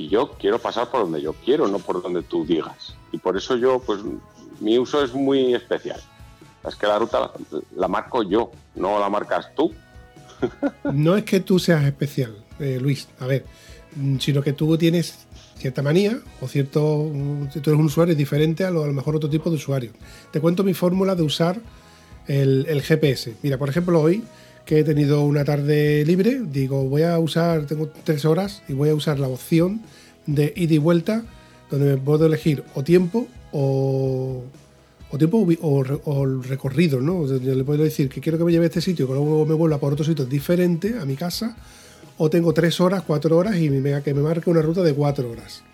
y 0.00 0.08
yo 0.08 0.30
quiero 0.38 0.58
pasar 0.58 0.90
por 0.90 1.02
donde 1.02 1.20
yo 1.20 1.34
quiero, 1.44 1.68
no 1.68 1.78
por 1.78 2.02
donde 2.02 2.22
tú 2.22 2.46
digas. 2.46 2.94
Y 3.12 3.18
por 3.18 3.36
eso 3.36 3.56
yo, 3.56 3.80
pues, 3.80 4.00
mi 4.58 4.78
uso 4.78 5.04
es 5.04 5.12
muy 5.12 5.54
especial. 5.54 6.00
Es 6.66 6.74
que 6.74 6.86
la 6.86 6.98
ruta 6.98 7.32
la, 7.76 7.86
marco 7.86 8.22
yo, 8.22 8.50
no 8.76 8.98
la 8.98 9.10
marcas 9.10 9.54
tú. 9.54 9.74
no 10.92 11.16
es 11.16 11.24
que 11.24 11.40
tú 11.40 11.58
seas 11.58 11.84
especial, 11.84 12.34
eh, 12.58 12.78
Luis, 12.80 13.08
a 13.18 13.26
ver, 13.26 13.44
sino 14.20 14.40
que 14.40 14.54
tú 14.54 14.78
tienes 14.78 15.26
cierta 15.56 15.82
manía 15.82 16.18
o 16.40 16.48
cierto, 16.48 17.10
tú 17.52 17.70
eres 17.70 17.78
un 17.78 17.84
usuario 17.84 18.14
diferente 18.14 18.64
a 18.64 18.70
lo, 18.70 18.84
a 18.84 18.86
lo 18.86 18.94
mejor 18.94 19.16
otro 19.16 19.28
tipo 19.28 19.50
de 19.50 19.56
usuario. 19.56 19.92
Te 20.30 20.40
cuento 20.40 20.64
mi 20.64 20.72
fórmula 20.72 21.14
de 21.14 21.22
usar 21.22 21.60
el 22.26 22.82
GPS. 22.82 23.34
Mira, 23.42 23.58
por 23.58 23.68
ejemplo, 23.68 24.00
hoy 24.00 24.24
que 24.70 24.78
he 24.78 24.84
tenido 24.84 25.22
una 25.24 25.44
tarde 25.44 26.04
libre, 26.04 26.42
digo, 26.44 26.84
voy 26.84 27.02
a 27.02 27.18
usar, 27.18 27.66
tengo 27.66 27.88
tres 28.04 28.24
horas 28.24 28.62
y 28.68 28.72
voy 28.72 28.90
a 28.90 28.94
usar 28.94 29.18
la 29.18 29.26
opción 29.26 29.82
de 30.26 30.52
ida 30.54 30.74
y 30.74 30.78
vuelta, 30.78 31.24
donde 31.72 31.86
me 31.86 31.96
puedo 31.96 32.26
elegir 32.26 32.62
o 32.76 32.84
tiempo 32.84 33.26
o, 33.50 34.44
tiempo 35.18 35.44
o, 35.60 36.24
recorrido, 36.44 37.00
¿no? 37.00 37.26
Le 37.26 37.64
puedo 37.64 37.82
decir 37.82 38.08
que 38.08 38.20
quiero 38.20 38.38
que 38.38 38.44
me 38.44 38.52
lleve 38.52 38.66
a 38.66 38.68
este 38.68 38.80
sitio, 38.80 39.08
que 39.08 39.14
luego 39.14 39.44
me 39.44 39.54
vuelva 39.54 39.78
por 39.78 39.92
otro 39.92 40.04
sitio 40.04 40.24
diferente 40.24 40.96
a 41.00 41.04
mi 41.04 41.16
casa, 41.16 41.56
o 42.16 42.30
tengo 42.30 42.54
tres 42.54 42.80
horas, 42.80 43.02
cuatro 43.04 43.38
horas 43.38 43.56
y 43.56 43.70
me, 43.70 44.00
que 44.04 44.14
me 44.14 44.22
marque 44.22 44.50
una 44.50 44.62
ruta 44.62 44.82
de 44.82 44.94
cuatro 44.94 45.32
horas. 45.32 45.64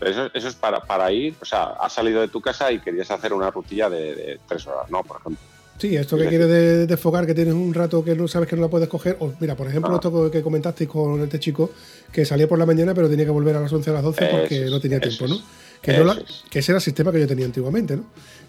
Eso, 0.00 0.28
eso, 0.34 0.48
es 0.48 0.56
para, 0.56 0.80
para 0.80 1.12
ir, 1.12 1.36
o 1.40 1.44
sea, 1.44 1.74
has 1.80 1.92
salido 1.92 2.20
de 2.20 2.26
tu 2.26 2.40
casa 2.40 2.72
y 2.72 2.80
querías 2.80 3.12
hacer 3.12 3.32
una 3.32 3.52
rutilla 3.52 3.88
de 3.88 4.40
tres 4.48 4.66
horas, 4.66 4.90
¿no? 4.90 5.04
Por 5.04 5.20
ejemplo. 5.20 5.53
Sí, 5.78 5.96
esto 5.96 6.16
que 6.16 6.28
quieres 6.28 6.48
de, 6.48 6.86
desfogar, 6.86 7.26
que 7.26 7.34
tienes 7.34 7.54
un 7.54 7.74
rato 7.74 8.04
que 8.04 8.14
no 8.14 8.28
sabes 8.28 8.48
que 8.48 8.56
no 8.56 8.62
la 8.62 8.68
puedes 8.68 8.88
coger. 8.88 9.16
O 9.20 9.32
mira, 9.40 9.56
por 9.56 9.66
ejemplo, 9.66 9.92
ah. 9.92 9.96
esto 9.96 10.30
que 10.30 10.42
comentasteis 10.42 10.88
con 10.88 11.20
este 11.22 11.40
chico, 11.40 11.70
que 12.12 12.24
salía 12.24 12.48
por 12.48 12.58
la 12.58 12.66
mañana, 12.66 12.94
pero 12.94 13.08
tenía 13.08 13.24
que 13.24 13.32
volver 13.32 13.56
a 13.56 13.60
las 13.60 13.72
11 13.72 13.90
a 13.90 13.92
las 13.94 14.02
12 14.02 14.26
porque 14.26 14.64
es, 14.64 14.70
no 14.70 14.80
tenía 14.80 15.00
tiempo, 15.00 15.26
¿no? 15.26 15.36
Que, 15.84 15.98
no 15.98 16.04
la, 16.04 16.16
que, 16.48 16.60
ese 16.60 16.72
era 16.72 16.78
el 16.78 16.82
sistema 16.82 17.12
que 17.12 17.20
yo 17.20 17.26
tenía 17.26 17.44
antiguamente, 17.44 17.96
¿no? 17.96 18.04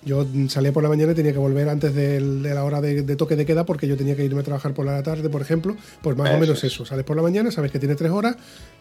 Yo 0.05 0.25
salía 0.47 0.71
por 0.71 0.83
la 0.83 0.87
mañana 0.87 1.11
y 1.11 1.15
tenía 1.15 1.33
que 1.33 1.37
volver 1.39 1.67
antes 1.67 1.93
de, 1.93 2.21
la 2.21 2.63
hora 2.63 2.79
de, 2.79 3.01
de, 3.01 3.15
toque 3.17 3.35
de 3.35 3.45
queda 3.45 3.65
porque 3.65 3.87
yo 3.87 3.97
tenía 3.97 4.15
que 4.15 4.23
irme 4.23 4.39
a 4.39 4.43
trabajar 4.43 4.73
por 4.73 4.85
la 4.85 5.03
tarde, 5.03 5.29
por 5.29 5.41
ejemplo. 5.41 5.75
Pues 6.01 6.15
más 6.15 6.29
eso 6.29 6.37
o 6.37 6.39
menos 6.39 6.63
eso. 6.63 6.85
Sales 6.85 7.03
por 7.03 7.17
la 7.17 7.23
mañana, 7.23 7.51
sabes 7.51 7.71
que 7.71 7.79
tiene 7.79 7.95
3 7.95 8.11
horas 8.11 8.37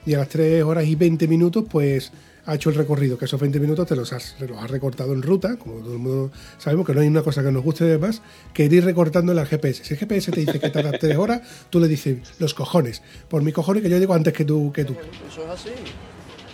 y 0.07 0.15
a 0.15 0.19
las 0.19 0.29
3 0.29 0.63
horas 0.63 0.85
y 0.85 0.95
20 0.95 1.27
minutos, 1.27 1.65
pues 1.69 2.13
ha 2.47 2.55
hecho 2.55 2.71
el 2.71 2.77
recorrido, 2.77 3.19
que 3.19 3.25
esos 3.25 3.41
20 3.41 3.59
minutos 3.59 3.89
te 3.89 3.97
los 3.97 4.13
has, 4.13 4.37
los 4.39 4.59
has 4.59 4.71
recortado 4.71 5.15
en 5.15 5.23
ruta, 5.23 5.57
como 5.57 5.81
todo 5.81 5.95
el 5.95 5.99
mundo 5.99 6.31
sabemos 6.59 6.87
que 6.87 6.95
no 6.95 7.01
hay 7.01 7.09
una 7.09 7.23
cosa 7.23 7.43
que 7.43 7.51
nos 7.51 7.63
guste 7.63 7.97
más 7.99 8.23
que 8.53 8.67
ir 8.67 8.85
recortando 8.85 9.33
en 9.33 9.39
el 9.39 9.47
GPS. 9.47 9.85
Si 9.85 9.95
el 9.95 10.01
GPS 10.01 10.31
te 10.31 10.41
dice 10.41 10.61
que 10.61 10.71
tardas 10.71 10.97
3 11.01 11.17
horas, 11.17 11.41
tú 11.71 11.81
le 11.81 11.89
dices 11.89 12.19
los 12.39 12.55
cojones. 12.55 13.03
Por 13.29 13.43
mi 13.43 13.53
cojones 13.53 13.83
que 13.83 13.89
yo 13.89 13.99
llego 13.99 14.15
antes 14.15 14.33
que 14.33 14.45
tú. 14.45 14.73
Que 14.73 14.85
tú. 14.85 14.95
Eso 15.27 15.43
es 15.45 15.51
así. 15.51 15.71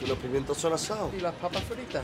Y 0.02 0.08
los 0.08 0.18
pimientos 0.18 0.56
son 0.56 0.72
asados. 0.72 1.12
Y 1.16 1.20
las 1.20 1.34
papas 1.34 1.62
fritas. 1.64 2.02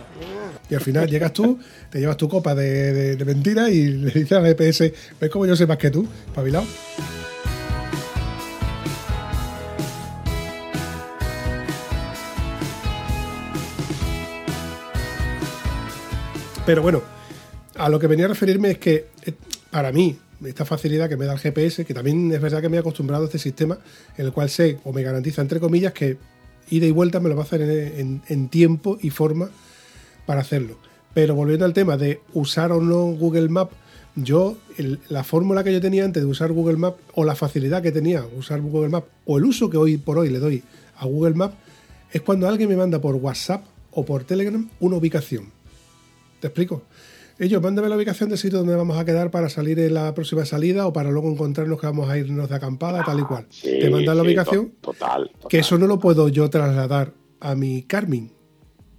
Y 0.69 0.75
al 0.75 0.81
final 0.81 1.09
llegas 1.09 1.33
tú, 1.33 1.59
te 1.91 1.99
llevas 1.99 2.17
tu 2.17 2.29
copa 2.29 2.55
de, 2.55 2.93
de, 2.93 3.17
de 3.17 3.25
mentira 3.25 3.71
y 3.71 3.87
le 3.87 4.11
dices 4.11 4.33
al 4.33 4.45
GPS, 4.45 4.93
¿ves 5.21 5.31
cómo 5.31 5.47
yo 5.47 5.57
sé 5.57 5.67
más 5.67 5.79
que 5.79 5.91
tú? 5.91 6.07
Pabilado. 6.35 6.67
Pero 16.67 16.83
bueno, 16.83 17.01
a 17.77 17.89
lo 17.89 18.01
que 18.01 18.09
venía 18.09 18.25
a 18.25 18.29
referirme 18.29 18.73
es 18.73 18.79
que 18.79 19.07
eh, 19.25 19.33
para 19.71 19.93
mí, 19.93 20.19
esta 20.45 20.65
facilidad 20.65 21.09
que 21.09 21.17
me 21.17 21.25
da 21.25 21.35
el 21.35 21.39
GPS, 21.39 21.85
que 21.85 21.95
también 21.95 22.33
es 22.33 22.41
verdad 22.41 22.61
que 22.61 22.69
me 22.69 22.77
he 22.77 22.81
acostumbrado 22.81 23.23
a 23.23 23.27
este 23.27 23.39
sistema, 23.39 23.79
en 24.17 24.27
el 24.27 24.33
cual 24.33 24.51
sé 24.51 24.79
o 24.83 24.93
me 24.93 25.05
garantiza, 25.05 25.43
entre 25.43 25.61
comillas, 25.61 25.93
que 25.93 26.19
ida 26.71 26.87
y 26.87 26.91
vuelta 26.91 27.21
me 27.21 27.29
lo 27.29 27.37
va 27.37 27.43
a 27.43 27.45
hacer 27.45 27.63
en, 27.63 28.49
tiempo 28.49 28.99
y 29.01 29.11
forma 29.11 29.51
para 30.27 30.41
hacerlo. 30.41 30.79
Pero 31.15 31.35
volviendo 31.35 31.65
al 31.65 31.73
tema 31.73 31.97
de 31.97 32.21
usar 32.35 32.73
o 32.73 32.81
no 32.81 33.07
Google 33.07 33.49
Maps, 33.49 33.75
yo, 34.17 34.57
la 35.09 35.25
fórmula 35.25 35.63
que 35.63 35.73
yo 35.73 35.81
tenía 35.81 36.05
antes 36.05 36.23
de 36.23 36.29
usar 36.29 36.53
Google 36.53 36.77
Maps, 36.77 36.99
o 37.15 37.25
la 37.25 37.35
facilidad 37.35 37.83
que 37.83 37.93
tenía 37.93 38.25
usar 38.37 38.61
Google 38.61 38.89
Maps, 38.89 39.09
o 39.27 39.39
el 39.39 39.45
uso 39.45 39.69
que 39.69 39.77
hoy 39.77 39.99
por 39.99 40.19
hoy 40.19 40.31
le 40.31 40.39
doy 40.39 40.63
a 40.97 41.07
Google 41.07 41.35
Maps, 41.35 41.55
es 42.13 42.23
cuando 42.23 42.49
alguien 42.49 42.69
me 42.69 42.77
manda 42.77 43.01
por 43.01 43.15
WhatsApp 43.17 43.65
o 43.91 44.05
por 44.05 44.25
Telegram 44.25 44.69
una 44.81 44.97
ubicación. 44.97 45.51
¿Te 46.41 46.49
explico? 46.49 46.83
Ellos, 47.39 47.61
mándame 47.61 47.89
la 47.91 47.97
ubicación 47.97 48.31
del 48.31 48.39
sitio 48.39 48.59
donde 48.61 48.75
vamos 48.77 48.97
a 48.97 49.05
quedar 49.05 49.31
para 49.31 49.51
salir 49.51 49.79
en 49.79 49.93
la 49.93 50.15
próxima 50.15 50.47
salida 50.47 50.87
o 50.87 50.93
para 50.93 51.11
luego 51.11 51.31
encontrarnos 51.31 51.79
que 51.79 51.87
vamos 51.87 52.09
a 52.09 52.17
irnos 52.17 52.49
de 52.49 52.55
acampada, 52.55 53.05
tal 53.05 53.21
y 53.21 53.23
cual. 53.25 53.47
Sí, 53.51 53.79
Te 53.79 53.91
mandan 53.91 54.17
la 54.17 54.23
sí, 54.23 54.29
ubicación, 54.29 54.71
to- 54.81 54.93
Total, 54.93 55.29
total. 55.35 55.49
que 55.51 55.59
eso 55.59 55.77
no 55.77 55.87
lo 55.87 55.99
puedo 55.99 56.29
yo 56.29 56.49
trasladar 56.49 57.13
a 57.41 57.55
mi 57.55 57.83
Carmin. 57.83 58.33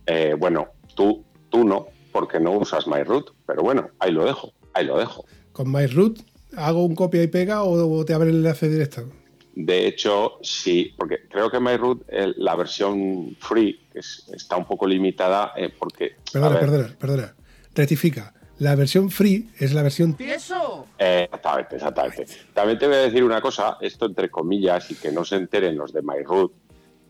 Eh, 0.06 0.36
bueno, 0.38 0.68
tú, 0.96 1.24
tú 1.50 1.64
no, 1.64 1.88
porque 2.12 2.40
no 2.40 2.52
usas 2.52 2.86
MyRoute, 2.88 3.32
pero 3.48 3.64
bueno, 3.64 3.90
ahí 4.00 4.12
lo 4.12 4.24
dejo, 4.26 4.54
ahí 4.76 4.86
lo 4.86 5.00
dejo. 5.00 5.26
Con 5.52 5.72
MyRoute, 5.72 6.22
¿hago 6.56 6.86
un 6.86 6.94
copia 6.94 7.24
y 7.24 7.28
pega 7.28 7.64
o, 7.64 8.06
te 8.06 8.14
abre 8.14 8.30
el 8.30 8.36
enlace 8.38 8.70
directo? 8.70 9.10
De 9.56 9.88
hecho, 9.88 10.34
sí, 10.44 10.94
porque 10.96 11.22
creo 11.28 11.50
que 11.50 11.60
MyRoute, 11.60 12.06
eh, 12.10 12.34
la 12.38 12.56
versión 12.56 13.36
free, 13.40 13.80
está 13.96 14.56
un 14.58 14.66
poco 14.66 14.86
limitada, 14.86 15.54
eh, 15.58 15.74
porque... 15.78 16.18
Perdona, 16.32 16.56
ver, 16.56 16.60
perdona, 16.70 16.96
perdona. 17.00 17.36
Rectifica. 17.78 18.34
La 18.58 18.74
versión 18.74 19.12
free 19.12 19.52
es 19.60 19.72
la 19.72 19.84
versión 19.84 20.16
¡Tieso! 20.16 20.88
eh, 20.98 21.26
exactamente, 21.26 21.76
exactamente. 21.76 22.26
También 22.52 22.80
te 22.80 22.88
voy 22.88 22.96
a 22.96 23.02
decir 23.02 23.24
una 23.24 23.40
cosa, 23.40 23.78
esto 23.80 24.08
entre 24.08 24.32
comillas, 24.32 24.90
y 24.90 24.96
que 24.96 25.12
no 25.12 25.24
se 25.24 25.36
enteren 25.36 25.78
los 25.78 25.94
de 25.94 26.02
MyRoute, 26.02 26.56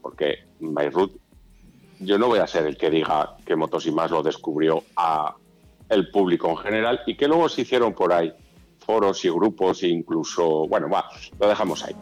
porque 0.02 0.40
MyRoute, 0.60 1.18
yo 2.00 2.18
no 2.18 2.28
voy 2.28 2.40
a 2.40 2.48
ser 2.48 2.68
el 2.68 2.78
que 2.78 2.90
diga 2.90 3.38
que 3.46 3.56
Motos 3.56 3.88
y 3.88 3.92
más 3.92 4.12
lo 4.12 4.22
descubrió 4.22 4.84
a 4.98 5.36
el 5.88 6.12
público 6.12 6.50
en 6.50 6.58
general 6.58 7.00
y 7.08 7.16
que 7.16 7.30
luego 7.30 7.48
se 7.48 7.62
hicieron 7.62 7.94
por 7.94 8.12
ahí 8.12 8.34
foros 8.80 9.24
y 9.24 9.30
grupos 9.30 9.84
e 9.84 9.88
incluso, 9.88 10.68
bueno, 10.68 10.90
va, 10.90 11.10
lo 11.40 11.48
dejamos 11.48 11.82
ahí. 11.86 11.96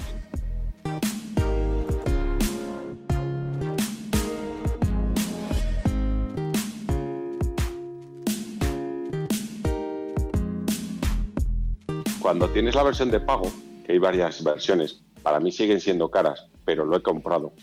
Cuando 12.25 12.49
tienes 12.49 12.73
la 12.73 12.81
versión 12.81 13.11
de 13.11 13.19
pago, 13.19 13.51
que 13.85 13.91
hay 13.91 13.99
varias 13.99 14.43
versiones, 14.43 14.99
para 15.21 15.39
mí 15.39 15.51
siguen 15.51 15.79
siendo 15.79 16.09
caras, 16.09 16.47
pero 16.65 16.83
lo 16.83 16.97
he 16.97 17.03
comprado. 17.03 17.53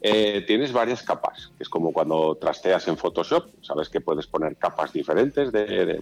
eh, 0.00 0.44
tienes 0.46 0.72
varias 0.72 1.02
capas, 1.02 1.50
es 1.58 1.68
como 1.68 1.92
cuando 1.92 2.36
trasteas 2.36 2.86
en 2.86 2.96
Photoshop, 2.96 3.48
sabes 3.60 3.88
que 3.88 4.00
puedes 4.00 4.28
poner 4.28 4.54
capas 4.54 4.92
diferentes 4.92 5.50
de, 5.50 5.84
de-. 5.84 6.00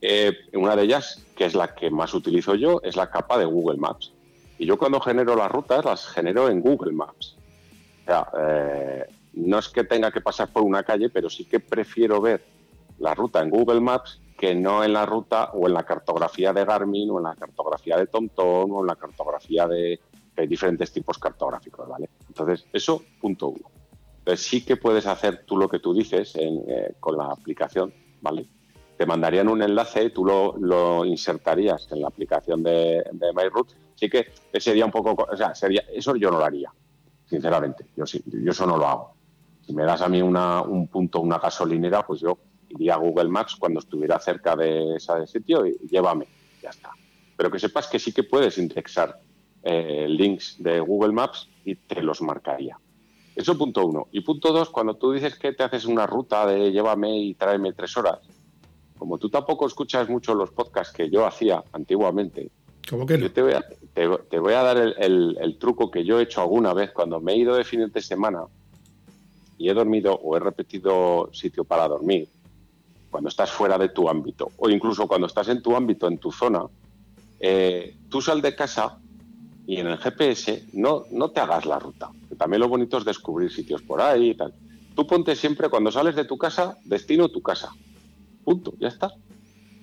Eh, 0.00 0.32
una 0.54 0.74
de 0.74 0.82
ellas, 0.82 1.24
que 1.36 1.44
es 1.44 1.54
la 1.54 1.76
que 1.76 1.92
más 1.92 2.12
utilizo 2.12 2.56
yo, 2.56 2.80
es 2.82 2.96
la 2.96 3.08
capa 3.08 3.38
de 3.38 3.44
Google 3.44 3.78
Maps. 3.78 4.10
Y 4.58 4.66
yo 4.66 4.76
cuando 4.76 4.98
genero 4.98 5.36
las 5.36 5.52
rutas, 5.52 5.84
las 5.84 6.08
genero 6.08 6.48
en 6.48 6.60
Google 6.60 6.92
Maps. 6.92 7.36
O 8.02 8.04
sea, 8.04 8.26
eh, 8.36 9.04
no 9.34 9.60
es 9.60 9.68
que 9.68 9.84
tenga 9.84 10.10
que 10.10 10.20
pasar 10.20 10.48
por 10.48 10.64
una 10.64 10.82
calle, 10.82 11.08
pero 11.08 11.30
sí 11.30 11.44
que 11.44 11.60
prefiero 11.60 12.20
ver 12.20 12.42
la 12.98 13.14
ruta 13.14 13.40
en 13.40 13.50
Google 13.50 13.80
Maps 13.80 14.18
que 14.42 14.56
no 14.56 14.82
en 14.82 14.92
la 14.92 15.06
ruta 15.06 15.52
o 15.52 15.68
en 15.68 15.74
la 15.74 15.84
cartografía 15.84 16.52
de 16.52 16.64
Garmin 16.64 17.08
o 17.10 17.18
en 17.18 17.22
la 17.22 17.36
cartografía 17.36 17.96
de 17.96 18.08
TomTom 18.08 18.72
o 18.72 18.80
en 18.80 18.88
la 18.88 18.96
cartografía 18.96 19.68
de 19.68 20.00
diferentes 20.48 20.90
tipos 20.92 21.16
cartográficos, 21.16 21.88
¿vale? 21.88 22.10
Entonces, 22.26 22.66
eso, 22.72 23.04
punto 23.20 23.50
uno. 23.50 23.70
Entonces, 24.18 24.44
sí 24.44 24.64
que 24.64 24.76
puedes 24.76 25.06
hacer 25.06 25.44
tú 25.46 25.56
lo 25.56 25.68
que 25.68 25.78
tú 25.78 25.94
dices 25.94 26.34
eh, 26.34 26.96
con 26.98 27.16
la 27.18 27.26
aplicación, 27.26 27.94
¿vale? 28.20 28.44
Te 28.98 29.06
mandarían 29.06 29.48
un 29.48 29.62
enlace, 29.62 30.10
tú 30.10 30.24
lo, 30.24 30.56
lo 30.58 31.04
insertarías 31.04 31.86
en 31.92 32.00
la 32.00 32.08
aplicación 32.08 32.64
de, 32.64 33.04
de 33.12 33.32
MyRoute. 33.32 33.76
Sí 33.94 34.10
que 34.10 34.32
sería 34.58 34.84
un 34.84 34.90
poco, 34.90 35.24
o 35.30 35.36
sea, 35.36 35.54
sería, 35.54 35.84
eso 35.94 36.16
yo 36.16 36.32
no 36.32 36.38
lo 36.38 36.44
haría, 36.44 36.72
sinceramente. 37.26 37.86
Yo, 37.94 38.06
sí, 38.06 38.20
yo 38.26 38.50
eso 38.50 38.66
no 38.66 38.76
lo 38.76 38.88
hago. 38.88 39.14
Si 39.64 39.72
me 39.72 39.84
das 39.84 40.02
a 40.02 40.08
mí 40.08 40.20
un 40.20 40.88
punto, 40.88 41.20
una 41.20 41.38
gasolinera, 41.38 42.04
pues 42.04 42.18
yo 42.18 42.36
iría 42.74 42.94
a 42.94 42.98
Google 42.98 43.28
Maps 43.28 43.56
cuando 43.58 43.80
estuviera 43.80 44.18
cerca 44.18 44.56
de 44.56 44.96
ese 44.96 45.26
sitio 45.26 45.66
y 45.66 45.76
llévame, 45.88 46.26
ya 46.60 46.70
está. 46.70 46.90
Pero 47.36 47.50
que 47.50 47.58
sepas 47.58 47.88
que 47.88 47.98
sí 47.98 48.12
que 48.12 48.24
puedes 48.24 48.58
indexar 48.58 49.16
eh, 49.62 50.06
links 50.08 50.56
de 50.58 50.80
Google 50.80 51.12
Maps 51.12 51.48
y 51.64 51.76
te 51.76 52.02
los 52.02 52.20
marcaría. 52.22 52.78
Eso 53.34 53.56
punto 53.56 53.86
uno. 53.86 54.08
Y 54.12 54.20
punto 54.20 54.52
dos, 54.52 54.70
cuando 54.70 54.96
tú 54.96 55.12
dices 55.12 55.38
que 55.38 55.52
te 55.52 55.62
haces 55.64 55.86
una 55.86 56.06
ruta 56.06 56.46
de 56.46 56.70
llévame 56.70 57.16
y 57.18 57.34
tráeme 57.34 57.72
tres 57.72 57.96
horas, 57.96 58.18
como 58.98 59.18
tú 59.18 59.30
tampoco 59.30 59.66
escuchas 59.66 60.08
mucho 60.08 60.34
los 60.34 60.50
podcasts 60.50 60.92
que 60.94 61.08
yo 61.10 61.26
hacía 61.26 61.64
antiguamente, 61.72 62.50
¿Cómo 62.88 63.06
que 63.06 63.16
no? 63.16 63.26
yo 63.26 63.32
te 63.32 63.42
voy 63.42 63.52
a, 63.54 63.64
te, 63.94 64.08
te 64.30 64.38
voy 64.38 64.52
a 64.54 64.62
dar 64.62 64.76
el, 64.76 64.94
el- 64.98 65.36
el 65.40 65.58
truco 65.58 65.90
que 65.90 66.04
yo 66.04 66.18
he 66.20 66.24
hecho 66.24 66.40
alguna 66.42 66.74
vez 66.74 66.92
cuando 66.92 67.20
me 67.20 67.32
he 67.32 67.36
ido 67.38 67.54
de 67.56 67.64
fines 67.64 67.92
de 67.92 68.02
semana 68.02 68.44
y 69.56 69.68
he 69.68 69.74
dormido 69.74 70.14
o 70.14 70.36
he 70.36 70.40
repetido 70.40 71.30
sitio 71.32 71.64
para 71.64 71.86
dormir, 71.88 72.28
cuando 73.12 73.28
estás 73.28 73.52
fuera 73.52 73.76
de 73.76 73.90
tu 73.90 74.08
ámbito 74.08 74.50
o 74.56 74.70
incluso 74.70 75.06
cuando 75.06 75.26
estás 75.26 75.48
en 75.48 75.62
tu 75.62 75.76
ámbito, 75.76 76.08
en 76.08 76.18
tu 76.18 76.32
zona, 76.32 76.64
eh, 77.38 77.94
tú 78.08 78.22
sal 78.22 78.40
de 78.40 78.56
casa 78.56 78.96
y 79.66 79.76
en 79.76 79.86
el 79.86 79.98
GPS 79.98 80.64
no, 80.72 81.04
no 81.12 81.30
te 81.30 81.40
hagas 81.40 81.66
la 81.66 81.78
ruta. 81.78 82.10
Que 82.28 82.34
también 82.36 82.60
lo 82.60 82.68
bonito 82.68 82.96
es 82.96 83.04
descubrir 83.04 83.52
sitios 83.52 83.82
por 83.82 84.00
ahí 84.00 84.30
y 84.30 84.34
tal. 84.34 84.54
Tú 84.96 85.06
ponte 85.06 85.36
siempre, 85.36 85.68
cuando 85.68 85.92
sales 85.92 86.16
de 86.16 86.24
tu 86.24 86.38
casa, 86.38 86.78
destino 86.84 87.28
tu 87.28 87.42
casa. 87.42 87.70
Punto, 88.44 88.72
ya 88.80 88.88
está. 88.88 89.12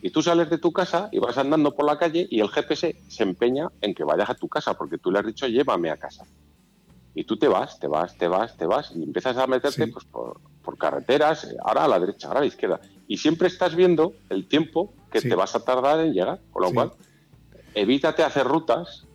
Y 0.02 0.10
tú 0.10 0.22
sales 0.24 0.50
de 0.50 0.58
tu 0.58 0.72
casa 0.72 1.10
y 1.12 1.20
vas 1.20 1.38
andando 1.38 1.76
por 1.76 1.86
la 1.86 1.98
calle 2.00 2.28
y 2.32 2.40
el 2.40 2.50
GPS 2.50 2.96
se 3.08 3.24
empeña 3.24 3.70
en 3.82 3.94
que 3.94 4.04
vayas 4.04 4.30
a 4.30 4.36
tu 4.36 4.48
casa 4.48 4.74
porque 4.74 4.98
tú 4.98 5.12
le 5.12 5.20
has 5.20 5.26
dicho 5.26 5.48
llévame 5.48 5.92
a 5.92 5.98
casa. 5.98 6.26
Y 7.14 7.26
tú 7.26 7.38
te 7.38 7.48
vas, 7.48 7.80
te 7.80 7.88
vas, 7.88 8.18
te 8.18 8.28
vas, 8.28 8.58
te 8.58 8.66
vas 8.66 8.92
y 8.96 9.04
empiezas 9.04 9.38
a 9.38 9.46
meterte 9.46 9.86
Sí. 9.86 9.92
pues, 9.92 10.06
por, 10.06 10.40
por 10.64 10.78
carreteras, 10.78 11.48
ahora 11.64 11.84
a 11.86 11.88
la 11.88 12.00
derecha, 12.00 12.28
ahora 12.28 12.40
a 12.40 12.44
la 12.44 12.48
izquierda. 12.48 12.80
Y 13.10 13.18
siempre 13.18 13.48
estás 13.48 13.76
viendo 13.76 14.14
el 14.30 14.48
tiempo 14.48 14.94
que 15.12 15.20
Sí. 15.20 15.28
te 15.30 15.36
vas 15.36 15.56
a 15.56 15.66
tardar 15.66 16.00
en 16.00 16.14
llegar. 16.14 16.40
Con 16.52 16.62
lo 16.62 16.70
Sí. 16.70 16.76
cual, 16.76 16.92
evítate 17.74 18.22
hacer 18.24 18.46
rutas 18.48 19.08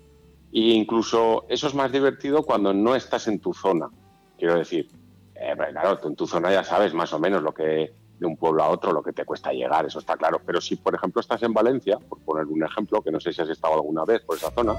e 0.52 0.59
incluso 0.74 1.44
eso 1.48 1.68
es 1.68 1.74
más 1.74 1.92
divertido 1.92 2.42
cuando 2.42 2.74
no 2.74 2.96
estás 2.96 3.28
en 3.28 3.38
tu 3.38 3.54
zona. 3.54 3.88
Quiero 4.37 4.57
decir, 4.57 4.90
eh, 5.37 5.54
claro, 5.70 5.98
tú 6.00 6.09
en 6.09 6.16
tu 6.16 6.26
zona 6.26 6.50
ya 6.52 6.64
sabes 6.64 6.92
más 6.92 7.12
o 7.12 7.20
menos 7.20 7.40
lo 7.42 7.54
que 7.54 7.94
de 8.18 8.26
un 8.26 8.37
pueblo 8.37 8.64
a 8.64 8.68
otro 8.70 8.92
lo 8.92 9.02
que 9.02 9.12
te 9.12 9.24
cuesta 9.24 9.52
llegar, 9.52 9.87
eso 9.87 10.00
está 10.00 10.16
claro. 10.16 10.40
Pero 10.44 10.61
si, 10.61 10.74
por 10.74 10.94
ejemplo, 10.96 11.20
estás 11.20 11.42
en 11.44 11.52
Valencia, 11.52 11.96
por 12.09 12.18
poner 12.20 12.46
un 12.46 12.64
ejemplo, 12.64 13.00
que 13.00 13.12
no 13.12 13.20
sé 13.20 13.33
si 13.33 13.42
has 13.42 13.48
estado 13.48 13.74
alguna 13.74 14.04
vez 14.04 14.22
por 14.22 14.37
esa 14.37 14.50
zona, 14.50 14.74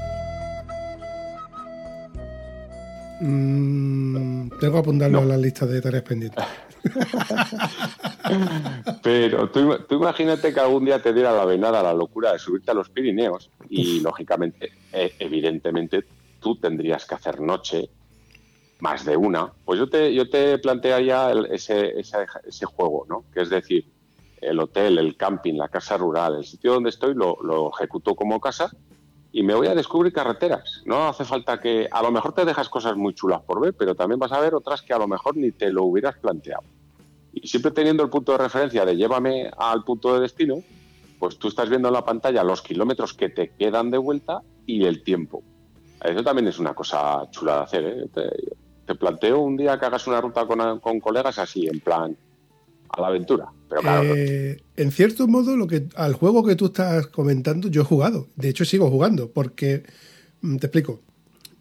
Mm, 3.28 4.50
tengo 4.60 4.74
que 4.74 4.80
apuntarlo 4.80 5.18
No. 5.20 5.24
a 5.24 5.30
la 5.30 5.38
lista 5.38 5.66
de 5.66 5.82
tareas 5.82 6.04
pendientes. 6.04 6.46
Pero 9.04 9.50
tú, 9.50 9.60
ima- 9.60 9.86
tú 9.88 9.96
imagínate 9.96 10.54
que 10.54 10.60
algún 10.60 10.86
día 10.86 11.02
te 11.02 11.14
diera 11.14 11.32
la 11.34 11.46
venada, 11.46 11.82
la 11.84 11.94
locura 11.94 12.32
de 12.34 12.40
subirte 12.40 12.72
a 12.72 12.74
los 12.74 12.90
Pirineos 12.90 13.52
y, 13.70 14.00
lógicamente, 14.02 14.72
eh, 14.92 15.16
evidentemente, 15.20 16.04
tú 16.40 16.60
tendrías 16.60 17.06
que 17.06 17.16
hacer 17.16 17.40
noche, 17.42 17.90
más 18.80 19.06
de 19.06 19.16
una. 19.18 19.52
Pues 19.64 19.80
yo 19.80 19.90
te, 19.90 20.14
yo 20.14 20.30
te 20.30 20.58
plantearía 20.60 21.32
el- 21.32 21.46
ese, 21.48 22.00
ese, 22.00 22.18
ese 22.46 22.66
juego, 22.66 23.06
¿no? 23.10 23.26
Que 23.34 23.42
es 23.42 23.50
decir, 23.50 23.86
el 24.42 24.60
hotel, 24.60 24.98
el 25.00 25.16
camping, 25.18 25.56
la 25.56 25.70
casa 25.70 25.98
rural, 25.98 26.36
el 26.36 26.46
sitio 26.46 26.74
donde 26.74 26.90
estoy 26.90 27.14
lo, 27.16 27.38
lo 27.42 27.72
ejecuto 27.74 28.16
como 28.16 28.40
casa 28.40 28.70
y 29.38 29.43
me 29.43 29.54
voy 29.54 29.67
a 29.67 29.76
descubrir 29.76 30.13
carreteras. 30.13 30.82
No 30.86 31.10
hace 31.10 31.26
falta 31.26 31.60
que... 31.60 31.89
A 31.91 32.02
lo 32.02 32.10
mejor 32.10 32.32
te 32.32 32.45
dejas 32.45 32.69
cosas 32.69 32.95
muy 32.95 33.13
chulas 33.13 33.41
por 33.41 33.60
ver, 33.60 33.74
pero 33.78 33.93
también 33.93 34.17
vas 34.17 34.32
a 34.32 34.39
ver 34.39 34.56
otras 34.56 34.82
que 34.82 34.93
a 34.93 34.98
lo 34.98 35.10
mejor 35.10 35.36
ni 35.36 35.52
te 35.52 35.74
lo 35.74 35.84
hubieras 35.84 36.15
planteado. 36.15 36.63
Y 37.34 37.45
siempre 37.45 37.71
teniendo 37.71 38.02
el 38.02 38.10
punto 38.10 38.32
de 38.32 38.38
referencia 38.38 38.86
de 38.86 38.95
llévame 38.95 39.52
al 39.58 39.84
punto 39.84 40.13
de 40.13 40.21
destino, 40.21 40.56
pues 41.19 41.38
tú 41.38 41.50
estás 41.50 41.67
viendo 41.69 41.89
en 41.89 41.95
la 41.95 42.06
pantalla 42.06 42.45
los 42.45 42.62
kilómetros 42.62 43.13
que 43.13 43.28
te 43.28 43.50
quedan 43.50 43.91
de 43.91 43.98
vuelta 43.98 44.41
y 44.65 44.86
el 44.86 45.04
tiempo. 45.04 45.43
Eso 46.02 46.24
también 46.24 46.48
es 46.48 46.58
una 46.58 46.74
cosa 46.74 47.30
chula 47.32 47.58
de 47.58 47.63
hacer. 47.63 47.86
¿eh? 47.86 48.06
Te- 48.13 48.56
te 48.86 48.95
planteo 48.95 49.39
un 49.41 49.58
día 49.58 49.78
que 49.78 49.86
hagas 49.86 50.08
una 50.08 50.21
ruta 50.21 50.45
con, 50.48 50.80
con 50.80 51.02
colegas 51.02 51.39
así, 51.39 51.67
en 51.67 51.82
plan, 51.82 52.15
a 52.88 53.02
la 53.02 53.08
aventura. 53.08 53.48
Pero 53.82 53.82
claro, 53.82 54.14
Eh, 54.16 54.58
en 54.78 54.92
cierto 54.92 55.28
modo, 55.28 55.56
lo 55.58 55.68
que 55.68 55.88
al 55.96 56.14
juego 56.14 56.44
que 56.46 56.56
tú 56.56 56.68
estás 56.68 57.08
comentando, 57.08 57.68
yo 57.70 57.82
he 57.82 57.86
jugado. 57.86 58.28
De 58.36 58.50
hecho, 58.50 58.66
sigo 58.66 58.90
jugando, 58.90 59.32
porque 59.32 59.84
mm, 60.42 60.58
te 60.58 60.68
explico. 60.68 61.02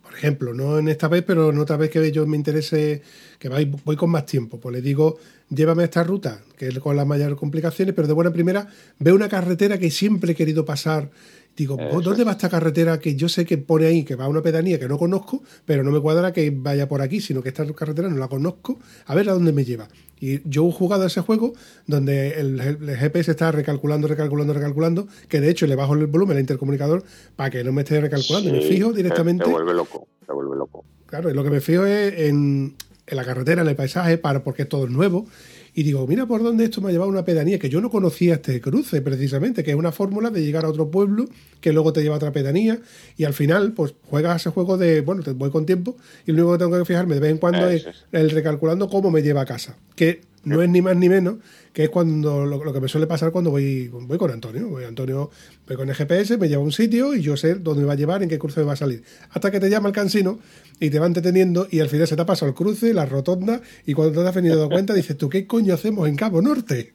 Por 0.02 0.14
ejemplo, 0.14 0.54
no 0.54 0.78
en 0.78 0.86
esta 0.88 1.08
vez, 1.08 1.24
pero 1.26 1.50
en 1.50 1.58
otra 1.58 1.76
vez 1.76 1.90
que 1.90 2.12
yo 2.12 2.24
me 2.26 2.36
interese, 2.36 3.02
que 3.38 3.48
voy, 3.48 3.64
voy 3.84 3.96
con 3.96 4.10
más 4.10 4.26
tiempo, 4.26 4.60
pues 4.60 4.72
le 4.72 4.80
digo, 4.80 5.18
llévame 5.48 5.82
a 5.82 5.86
esta 5.86 6.04
ruta, 6.04 6.40
que 6.56 6.68
es 6.68 6.78
con 6.78 6.94
las 6.96 7.06
mayores 7.06 7.36
complicaciones, 7.36 7.94
pero 7.96 8.06
de 8.06 8.14
buena 8.14 8.32
primera 8.32 8.68
veo 9.00 9.16
una 9.16 9.28
carretera 9.28 9.76
que 9.78 9.90
siempre 9.90 10.32
he 10.32 10.34
querido 10.36 10.64
pasar. 10.64 11.10
Digo, 11.56 11.76
Eso 11.78 12.00
¿dónde 12.00 12.22
es. 12.22 12.28
va 12.28 12.32
esta 12.32 12.48
carretera 12.48 12.98
que 12.98 13.14
yo 13.16 13.28
sé 13.28 13.44
que 13.44 13.58
pone 13.58 13.86
ahí, 13.86 14.04
que 14.04 14.14
va 14.16 14.24
a 14.24 14.28
una 14.28 14.42
pedanía 14.42 14.78
que 14.78 14.88
no 14.88 14.98
conozco, 14.98 15.42
pero 15.64 15.82
no 15.84 15.90
me 15.92 16.00
cuadra 16.00 16.32
que 16.32 16.50
vaya 16.50 16.88
por 16.88 17.00
aquí, 17.02 17.20
sino 17.20 17.42
que 17.42 17.48
esta 17.50 17.64
carretera 17.74 18.08
no 18.08 18.16
la 18.16 18.28
conozco, 18.28 18.78
a 19.06 19.14
ver 19.14 19.28
a 19.28 19.32
dónde 19.34 19.52
me 19.52 19.64
lleva? 19.64 19.88
Y 20.20 20.40
yo 20.48 20.68
he 20.68 20.72
jugado 20.72 21.02
a 21.02 21.06
ese 21.08 21.20
juego 21.20 21.52
donde 21.86 22.40
el, 22.40 22.60
el 22.60 22.96
GPS 22.96 23.30
está 23.32 23.52
recalculando, 23.52 24.08
recalculando, 24.08 24.52
recalculando, 24.54 25.08
que 25.28 25.40
de 25.40 25.50
hecho 25.50 25.66
le 25.66 25.74
bajo 25.74 25.94
el 25.94 26.06
volumen 26.06 26.36
al 26.36 26.40
intercomunicador 26.40 27.04
para 27.36 27.50
que 27.50 27.62
no 27.64 27.72
me 27.72 27.82
esté 27.82 28.00
recalculando. 28.00 28.48
y 28.50 28.52
me 28.52 28.62
sí, 28.62 28.68
fijo 28.68 28.90
te- 28.92 28.98
directamente. 28.98 29.44
Te, 29.44 29.50
vuelve 29.50 29.74
loco, 29.74 30.06
te 30.26 30.32
vuelve 30.32 30.56
loco. 30.56 30.84
Claro, 31.06 31.30
y 31.30 31.34
lo 31.34 31.44
que 31.44 31.50
me 31.50 31.60
fijo 31.60 31.84
es 31.84 32.14
en, 32.28 32.74
en 33.06 33.16
la 33.16 33.24
carretera, 33.24 33.62
en 33.62 33.68
el 33.68 33.76
paisaje, 33.76 34.16
para, 34.18 34.42
porque 34.42 34.64
todo 34.64 34.84
es 34.86 34.90
nuevo. 34.90 35.26
Y 35.74 35.82
digo, 35.82 36.06
mira 36.06 36.26
por 36.26 36.42
dónde 36.42 36.64
esto 36.64 36.80
me 36.80 36.88
ha 36.88 36.92
llevado 36.92 37.10
a 37.10 37.12
una 37.12 37.24
pedanía, 37.24 37.58
que 37.58 37.68
yo 37.68 37.80
no 37.80 37.90
conocía 37.90 38.34
este 38.34 38.60
cruce 38.60 39.02
precisamente, 39.02 39.64
que 39.64 39.72
es 39.72 39.76
una 39.76 39.90
fórmula 39.90 40.30
de 40.30 40.44
llegar 40.44 40.64
a 40.64 40.68
otro 40.68 40.90
pueblo, 40.90 41.26
que 41.60 41.72
luego 41.72 41.92
te 41.92 42.02
lleva 42.02 42.14
a 42.14 42.18
otra 42.18 42.32
pedanía, 42.32 42.78
y 43.16 43.24
al 43.24 43.34
final, 43.34 43.72
pues 43.72 43.94
juegas 44.08 44.42
ese 44.42 44.50
juego 44.50 44.78
de, 44.78 45.00
bueno, 45.00 45.22
te 45.22 45.32
voy 45.32 45.50
con 45.50 45.66
tiempo, 45.66 45.96
y 46.26 46.32
lo 46.32 46.42
único 46.44 46.52
que 46.52 46.64
tengo 46.64 46.78
que 46.78 46.84
fijarme 46.84 47.14
de 47.14 47.20
vez 47.20 47.30
en 47.32 47.38
cuando 47.38 47.68
es. 47.68 47.86
el 48.12 48.30
recalculando 48.30 48.88
cómo 48.88 49.10
me 49.10 49.22
lleva 49.22 49.40
a 49.42 49.46
casa. 49.46 49.76
Que 49.96 50.20
no 50.44 50.62
es 50.62 50.68
ni 50.68 50.82
más 50.82 50.96
ni 50.96 51.08
menos 51.08 51.36
que 51.74 51.84
es 51.84 51.90
cuando 51.90 52.46
lo, 52.46 52.62
lo 52.62 52.72
que 52.72 52.80
me 52.80 52.86
suele 52.86 53.08
pasar 53.08 53.32
cuando 53.32 53.50
voy, 53.50 53.88
voy 53.88 54.16
con 54.16 54.30
Antonio. 54.30 54.68
Voy 54.68 54.84
Antonio, 54.84 55.30
voy 55.66 55.76
con 55.76 55.88
el 55.88 55.94
GPS, 55.94 56.38
me 56.38 56.48
lleva 56.48 56.62
a 56.62 56.64
un 56.64 56.70
sitio 56.70 57.16
y 57.16 57.20
yo 57.20 57.36
sé 57.36 57.56
dónde 57.56 57.82
me 57.82 57.88
va 57.88 57.94
a 57.94 57.96
llevar, 57.96 58.22
en 58.22 58.28
qué 58.28 58.38
cruce 58.38 58.60
me 58.60 58.66
va 58.66 58.74
a 58.74 58.76
salir. 58.76 59.02
Hasta 59.30 59.50
que 59.50 59.58
te 59.58 59.68
llama 59.68 59.88
el 59.88 59.94
cansino 59.94 60.38
y 60.78 60.90
te 60.90 61.00
va 61.00 61.06
entreteniendo 61.06 61.66
y 61.68 61.80
al 61.80 61.88
final 61.88 62.06
se 62.06 62.14
te 62.14 62.22
ha 62.22 62.26
pasado 62.26 62.48
el 62.48 62.54
cruce, 62.54 62.94
la 62.94 63.06
rotonda 63.06 63.60
y 63.84 63.92
cuando 63.92 64.22
te 64.22 64.28
has 64.28 64.34
venido 64.34 64.68
cuenta 64.68 64.94
dices 64.94 65.18
tú, 65.18 65.28
¿qué 65.28 65.48
coño 65.48 65.74
hacemos 65.74 66.08
en 66.08 66.14
Cabo 66.14 66.40
Norte? 66.40 66.92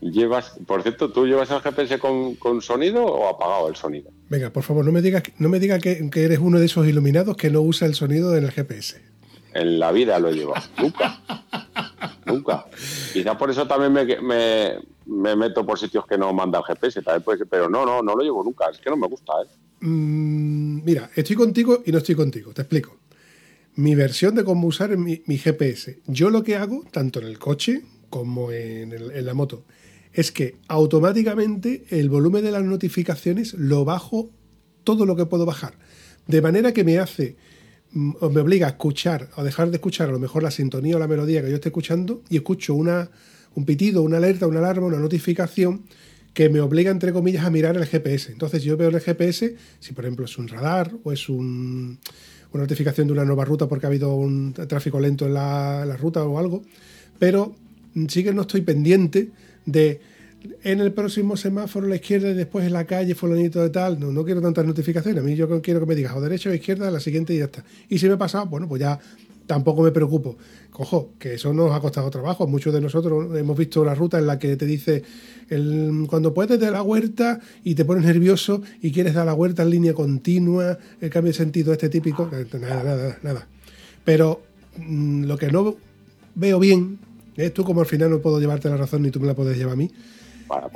Llevas, 0.00 0.52
por 0.64 0.82
cierto, 0.82 1.10
¿tú 1.10 1.26
llevas 1.26 1.50
el 1.50 1.60
GPS 1.60 1.98
con, 1.98 2.36
con 2.36 2.62
sonido 2.62 3.04
o 3.04 3.28
apagado 3.28 3.68
el 3.68 3.74
sonido? 3.74 4.10
Venga, 4.28 4.50
por 4.50 4.62
favor, 4.62 4.84
no 4.84 4.92
me 4.92 5.02
digas, 5.02 5.24
no 5.38 5.48
me 5.48 5.58
digas 5.58 5.82
que, 5.82 6.08
que 6.08 6.24
eres 6.24 6.38
uno 6.38 6.60
de 6.60 6.66
esos 6.66 6.86
iluminados 6.86 7.36
que 7.36 7.50
no 7.50 7.62
usa 7.62 7.88
el 7.88 7.94
sonido 7.94 8.36
en 8.36 8.44
el 8.44 8.52
GPS. 8.52 9.00
En 9.54 9.78
la 9.78 9.92
vida 9.92 10.18
lo 10.18 10.28
he 10.28 10.34
llevado. 10.34 10.64
Nunca. 10.78 11.20
Nunca. 12.24 12.66
Quizá 13.12 13.36
por 13.36 13.50
eso 13.50 13.66
también 13.66 13.92
me, 13.92 14.04
me, 14.20 14.78
me 15.06 15.36
meto 15.36 15.66
por 15.66 15.78
sitios 15.78 16.06
que 16.06 16.16
no 16.16 16.32
manda 16.32 16.58
el 16.58 16.64
GPS, 16.64 17.02
también 17.02 17.48
pero 17.48 17.68
no, 17.68 17.84
no, 17.84 18.02
no 18.02 18.14
lo 18.14 18.22
llevo 18.22 18.44
nunca. 18.44 18.66
Es 18.70 18.78
que 18.78 18.90
no 18.90 18.96
me 18.96 19.08
gusta, 19.08 19.32
¿eh? 19.42 19.48
Mm, 19.80 20.84
mira, 20.84 21.10
estoy 21.14 21.36
contigo 21.36 21.82
y 21.84 21.92
no 21.92 21.98
estoy 21.98 22.14
contigo. 22.14 22.52
Te 22.52 22.62
explico. 22.62 22.96
Mi 23.76 23.94
versión 23.94 24.34
de 24.34 24.44
cómo 24.44 24.68
usar 24.68 24.96
mi, 24.96 25.22
mi 25.26 25.38
GPS. 25.38 26.00
Yo 26.06 26.30
lo 26.30 26.42
que 26.42 26.56
hago, 26.56 26.84
tanto 26.90 27.20
en 27.20 27.26
el 27.26 27.38
coche 27.38 27.82
como 28.10 28.52
en, 28.52 28.92
en 28.92 29.26
la 29.26 29.34
moto, 29.34 29.64
es 30.12 30.32
que 30.32 30.56
automáticamente 30.68 31.84
el 31.90 32.08
volumen 32.08 32.44
de 32.44 32.50
las 32.50 32.64
notificaciones 32.64 33.54
lo 33.54 33.84
bajo 33.84 34.30
todo 34.84 35.06
lo 35.06 35.16
que 35.16 35.26
puedo 35.26 35.46
bajar. 35.46 35.74
De 36.26 36.42
manera 36.42 36.72
que 36.72 36.84
me 36.84 36.98
hace, 36.98 37.36
me 37.92 38.40
obliga 38.40 38.66
a 38.66 38.70
escuchar 38.70 39.28
o 39.36 39.42
dejar 39.44 39.70
de 39.70 39.76
escuchar 39.76 40.08
a 40.08 40.12
lo 40.12 40.18
mejor 40.18 40.42
la 40.42 40.50
sintonía 40.50 40.96
o 40.96 40.98
la 40.98 41.08
melodía 41.08 41.42
que 41.42 41.48
yo 41.50 41.56
esté 41.56 41.68
escuchando 41.70 42.22
y 42.30 42.36
escucho 42.36 42.74
una, 42.74 43.10
un 43.54 43.64
pitido, 43.64 44.02
una 44.02 44.18
alerta, 44.18 44.46
una 44.46 44.60
alarma, 44.60 44.86
una 44.86 44.98
notificación 44.98 45.82
que 46.32 46.48
me 46.48 46.60
obliga, 46.60 46.92
entre 46.92 47.12
comillas, 47.12 47.44
a 47.44 47.50
mirar 47.50 47.76
el 47.76 47.84
GPS. 47.86 48.30
Entonces 48.30 48.62
yo 48.62 48.76
veo 48.76 48.88
el 48.90 49.00
GPS, 49.00 49.56
si 49.80 49.92
por 49.92 50.04
ejemplo 50.04 50.24
es 50.26 50.38
un 50.38 50.46
radar 50.46 50.92
o 51.02 51.10
es 51.10 51.28
un- 51.28 51.98
una 52.52 52.62
notificación 52.64 53.06
de 53.08 53.12
una 53.12 53.24
nueva 53.24 53.44
ruta 53.44 53.68
porque 53.68 53.86
ha 53.86 53.88
habido 53.88 54.14
un 54.14 54.52
tráfico 54.52 55.00
lento 55.00 55.26
en 55.26 55.34
la, 55.34 55.84
la 55.86 55.96
ruta 55.96 56.24
o 56.24 56.38
algo, 56.38 56.62
pero 57.18 57.56
sí 58.08 58.22
que 58.22 58.32
no 58.32 58.42
estoy 58.42 58.60
pendiente 58.60 59.30
de 59.66 60.00
en 60.62 60.80
el 60.80 60.92
próximo 60.92 61.36
semáforo 61.36 61.86
la 61.86 61.96
izquierda 61.96 62.30
y 62.30 62.34
después 62.34 62.66
en 62.66 62.72
la 62.72 62.86
calle 62.86 63.14
fulanito 63.14 63.62
de 63.62 63.70
tal. 63.70 64.00
No, 64.00 64.12
no 64.12 64.24
quiero 64.24 64.40
tantas 64.40 64.64
notificaciones. 64.64 65.22
A 65.22 65.26
mí 65.26 65.34
yo 65.36 65.48
quiero 65.60 65.80
que 65.80 65.86
me 65.86 65.94
digas 65.94 66.14
o 66.14 66.20
derecha 66.20 66.50
o 66.50 66.54
izquierda, 66.54 66.90
la 66.90 67.00
siguiente 67.00 67.34
y 67.34 67.38
ya 67.38 67.44
está. 67.44 67.64
Y 67.88 67.98
si 67.98 68.08
me 68.08 68.16
pasa, 68.16 68.42
bueno, 68.44 68.68
pues 68.68 68.80
ya 68.80 68.98
tampoco 69.46 69.82
me 69.82 69.90
preocupo. 69.90 70.36
Cojo, 70.70 71.12
que 71.18 71.34
eso 71.34 71.52
nos 71.52 71.72
ha 71.72 71.80
costado 71.80 72.10
trabajo. 72.10 72.46
Muchos 72.46 72.72
de 72.72 72.80
nosotros 72.80 73.36
hemos 73.36 73.58
visto 73.58 73.84
la 73.84 73.94
ruta 73.94 74.18
en 74.18 74.26
la 74.26 74.38
que 74.38 74.56
te 74.56 74.64
dice 74.64 75.02
el, 75.48 76.06
cuando 76.08 76.32
puedes 76.32 76.58
de 76.58 76.70
la 76.70 76.82
huerta 76.82 77.40
y 77.64 77.74
te 77.74 77.84
pones 77.84 78.04
nervioso 78.04 78.62
y 78.80 78.92
quieres 78.92 79.14
dar 79.14 79.26
la 79.26 79.34
huerta 79.34 79.62
en 79.62 79.70
línea 79.70 79.92
continua, 79.92 80.78
el 81.00 81.10
cambio 81.10 81.32
de 81.32 81.38
sentido 81.38 81.72
este 81.72 81.88
típico. 81.88 82.30
Nada, 82.60 82.82
nada, 82.82 83.18
nada. 83.22 83.48
Pero 84.04 84.42
mm, 84.78 85.24
lo 85.24 85.36
que 85.36 85.50
no 85.50 85.76
veo 86.34 86.58
bien 86.58 86.98
es 87.36 87.52
tú 87.52 87.64
como 87.64 87.80
al 87.80 87.86
final 87.86 88.10
no 88.10 88.20
puedo 88.20 88.40
llevarte 88.40 88.68
la 88.68 88.76
razón 88.76 89.02
ni 89.02 89.10
tú 89.10 89.20
me 89.20 89.26
la 89.26 89.34
puedes 89.34 89.56
llevar 89.58 89.74
a 89.74 89.76
mí 89.76 89.90
Para, 90.50 90.68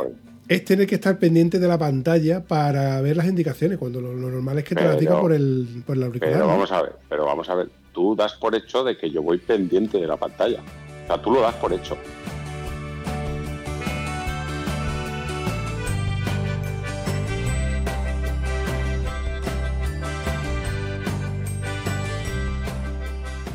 es 0.46 0.64
tener 0.64 0.86
que 0.86 0.94
estar 0.94 1.18
pendiente 1.18 1.58
de 1.58 1.66
la 1.66 1.76
pantalla 1.76 2.44
para 2.44 3.00
ver 3.00 3.16
las 3.16 3.26
indicaciones, 3.26 3.76
cuando 3.76 4.00
lo, 4.00 4.14
lo 4.14 4.30
normal 4.30 4.58
es 4.58 4.64
que 4.64 4.76
te 4.76 4.84
las 4.84 5.00
diga 5.00 5.20
por 5.20 5.32
el, 5.32 5.82
por 5.84 5.96
el 5.96 6.04
auricular. 6.04 6.32
pero 6.32 6.44
¿no? 6.46 6.52
vamos 6.52 6.70
a 6.70 6.82
ver, 6.82 6.92
pero 7.08 7.24
vamos 7.24 7.48
a 7.50 7.54
ver. 7.56 7.70
Tú 7.92 8.14
das 8.14 8.34
por 8.34 8.54
hecho 8.54 8.84
de 8.84 8.96
que 8.96 9.10
yo 9.10 9.20
voy 9.20 9.38
pendiente 9.38 9.98
de 9.98 10.06
la 10.06 10.16
pantalla. 10.16 10.60
O 10.60 11.06
sea, 11.08 11.20
tú 11.20 11.32
lo 11.32 11.40
das 11.40 11.54
por 11.56 11.72
hecho. 11.72 11.96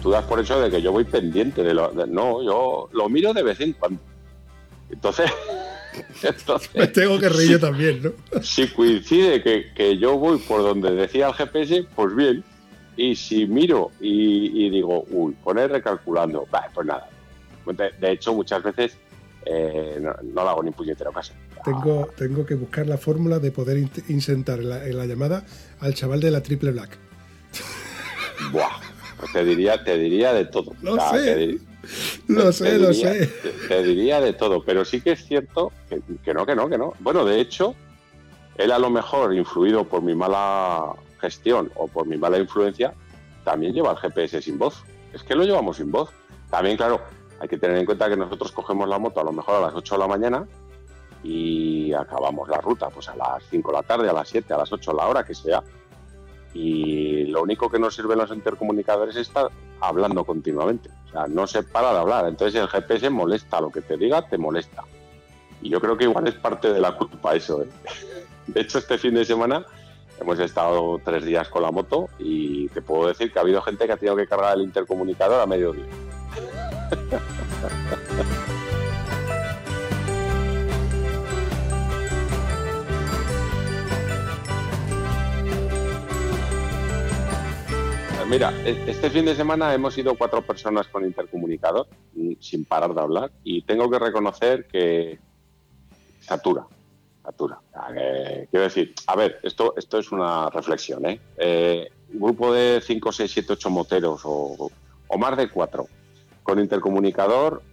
Tú 0.02 0.12
das 0.12 0.24
por 0.26 0.40
hecho 0.40 0.60
de 0.60 0.70
que 0.70 0.82
yo 0.82 0.92
voy 0.92 1.04
pendiente 1.04 1.64
de 1.64 1.74
lo. 1.74 1.90
de- 1.92 2.08
no, 2.08 2.42
yo 2.44 2.90
lo 2.94 3.10
miro 3.10 3.34
de 3.34 3.44
vez 3.44 3.60
en 3.62 3.74
cuando. 3.74 4.02
Entonces. 4.90 5.32
entonces 6.24 6.70
Me 6.76 6.88
tengo 6.88 7.20
que 7.20 7.30
reír 7.30 7.52
yo 7.52 7.60
también, 7.60 8.02
¿no? 8.04 8.42
si 8.44 8.68
coincide 8.68 9.42
que, 9.42 9.72
que 9.76 9.98
yo 9.98 10.18
voy 10.18 10.38
por 10.40 10.62
donde 10.62 10.92
decía 10.94 11.28
el 11.28 11.34
GPS, 11.34 11.86
pues 11.96 12.16
bien. 12.16 12.44
Y 12.98 13.16
si 13.16 13.46
miro 13.48 13.92
y, 14.02 14.66
y 14.66 14.70
digo, 14.70 15.06
uy, 15.10 15.34
poner 15.44 15.72
recalculando, 15.72 16.46
bah, 16.52 16.68
pues 16.74 16.86
nada. 16.86 17.10
De, 17.66 17.92
de 18.00 18.12
hecho, 18.12 18.34
muchas 18.34 18.62
veces 18.64 18.98
eh, 19.46 19.98
no, 20.02 20.14
no 20.34 20.44
le 20.44 20.50
hago 20.50 20.64
ni 20.64 20.72
puñetero 20.72 21.12
caso. 21.14 21.34
Tengo, 21.64 22.10
tengo 22.18 22.46
que 22.46 22.56
buscar 22.56 22.88
la 22.88 22.98
fórmula 22.98 23.40
de 23.40 23.52
poder 23.52 23.78
insertar 24.10 24.60
en 24.60 24.70
la, 24.70 24.86
en 24.86 24.98
la 24.98 25.06
llamada 25.06 25.46
al 25.80 25.94
chaval 25.94 26.20
de 26.20 26.32
la 26.32 26.42
triple 26.42 26.72
black. 26.72 26.98
Buah, 28.52 28.80
pues 29.20 29.32
te 29.34 29.44
diría, 29.46 29.84
te 29.84 29.98
diría 29.98 30.34
de 30.34 30.46
todo. 30.46 30.74
Lo 30.82 30.94
O 30.94 30.96
sea, 30.96 31.12
sé. 31.12 31.36
te 31.36 31.60
Lo 32.28 32.52
sé, 32.52 32.78
lo 32.78 32.94
sé. 32.94 33.28
Te, 33.28 33.50
te 33.68 33.84
diría 33.84 34.22
de 34.22 34.34
todo, 34.34 34.64
pero 34.64 34.86
sí 34.86 35.02
que 35.02 35.14
es 35.14 35.26
cierto 35.26 35.72
que, 35.90 36.02
que 36.24 36.34
no, 36.34 36.46
que 36.46 36.56
no, 36.56 36.70
que 36.70 36.78
no. 36.78 36.94
Bueno, 37.00 37.26
de 37.26 37.40
hecho, 37.42 37.76
él 38.56 38.72
a 38.72 38.80
lo 38.80 38.90
mejor, 38.90 39.34
influido 39.34 39.86
por 39.86 40.02
mi 40.02 40.14
mala 40.16 40.94
gestión 41.20 41.72
o 41.76 41.88
por 41.88 42.06
mi 42.06 42.18
mala 42.18 42.38
influencia, 42.38 42.94
también 43.44 43.74
lleva 43.74 43.92
el 43.92 43.98
GPS 43.98 44.42
sin 44.42 44.58
voz. 44.58 44.84
Es 45.14 45.24
que 45.24 45.36
lo 45.36 45.44
llevamos 45.44 45.78
sin 45.78 45.92
voz. 45.92 46.10
También, 46.50 46.78
claro, 46.78 47.02
hay 47.40 47.48
que 47.48 47.58
tener 47.58 47.78
en 47.78 47.86
cuenta 47.86 48.10
que 48.10 48.18
nosotros 48.18 48.52
cogemos 48.52 48.88
la 48.88 49.00
moto 49.00 49.22
a 49.22 49.24
lo 49.24 49.32
mejor 49.32 49.56
a 49.56 49.62
las 49.62 49.74
8 49.74 49.96
de 49.96 50.00
la 50.00 50.08
mañana 50.08 50.48
y 51.24 51.94
acabamos 51.94 52.48
la 52.48 52.62
ruta 52.62 52.90
pues 52.90 53.10
a 53.10 53.16
las 53.16 53.44
5 53.50 53.72
de 53.72 53.78
la 53.78 53.84
tarde, 53.84 54.10
a 54.10 54.14
las 54.14 54.30
7, 54.30 54.54
a 54.54 54.58
las 54.58 54.72
8, 54.72 54.94
la 54.94 55.08
hora 55.08 55.24
que 55.24 55.34
sea. 55.34 55.64
Y 56.54 57.26
lo 57.26 57.44
único 57.44 57.70
que 57.70 57.80
nos 57.80 57.96
sirven 57.96 58.18
los 58.18 58.32
intercomunicadores 58.32 59.16
es 59.16 59.28
estar 59.28 59.50
hablando 59.82 60.24
continuamente. 60.24 60.90
O 61.08 61.12
sea, 61.12 61.28
no 61.28 61.48
se 61.48 61.64
para 61.64 61.92
de 61.92 62.00
hablar. 62.00 62.28
Entonces 62.28 62.60
el 62.60 62.68
GPS 62.68 63.10
molesta, 63.10 63.62
lo 63.62 63.72
que 63.72 63.82
te 63.82 63.98
diga 63.98 64.22
te 64.28 64.38
molesta. 64.38 64.84
Y 65.62 65.70
yo 65.70 65.82
creo 65.82 65.98
que 65.98 66.06
igual 66.06 66.28
es 66.28 66.36
parte 66.36 66.72
de 66.72 66.80
la 66.80 66.96
culpa 66.96 67.36
eso. 67.36 67.64
¿eh? 67.64 67.68
De 68.48 68.62
hecho, 68.62 68.80
este 68.80 68.98
fin 68.98 69.14
de 69.14 69.26
semana 69.26 69.66
hemos 70.20 70.40
estado 70.40 71.00
tres 71.04 71.24
días 71.24 71.48
con 71.50 71.62
la 71.62 71.72
moto 71.72 72.10
y 72.18 72.68
te 72.70 72.82
puedo 72.82 73.08
decir 73.08 73.32
que 73.32 73.40
ha 73.40 73.42
habido 73.42 73.62
gente 73.62 73.86
que 73.86 73.94
ha 73.94 73.98
tenido 73.98 74.16
que 74.16 74.28
cargar 74.28 74.58
el 74.58 74.64
intercomunicador 74.64 75.40
a 75.40 75.46
mediodía. 75.46 75.86
Mira, 88.30 88.54
e- 88.64 88.78
este 88.86 89.10
fin 89.10 89.26
de 89.26 89.34
semana 89.34 89.74
hemos 89.74 89.98
ido 89.98 90.14
cuatro 90.14 90.44
personas 90.44 90.88
con 90.88 91.04
intercomunicador 91.04 91.88
mm, 92.14 92.34
sin 92.40 92.64
parar 92.64 92.94
de 92.94 93.02
hablar 93.02 93.32
y 93.44 93.64
tengo 93.64 93.90
que 93.90 93.98
reconocer 93.98 94.68
que 94.68 95.18
satura, 96.20 96.68
satura. 97.24 97.60
Quiero 98.52 98.64
decir, 98.66 98.94
a 99.08 99.16
ver, 99.16 99.40
esto, 99.42 99.74
esto 99.76 99.98
es 99.98 100.12
una 100.12 100.48
reflexión, 100.52 101.08
¿eh? 101.08 101.20
Eh, 101.38 101.90
un 102.14 102.20
grupo 102.20 102.54
de 102.54 102.82
5, 102.86 103.12
6, 103.12 103.32
7, 103.32 103.54
8 103.54 103.70
moteros 103.72 104.22
o, 104.26 104.70
o 105.08 105.18
más 105.18 105.36
de 105.36 105.50
cuatro. 105.50 105.88
Con 106.44 106.60
intercomunicador, 106.60 107.64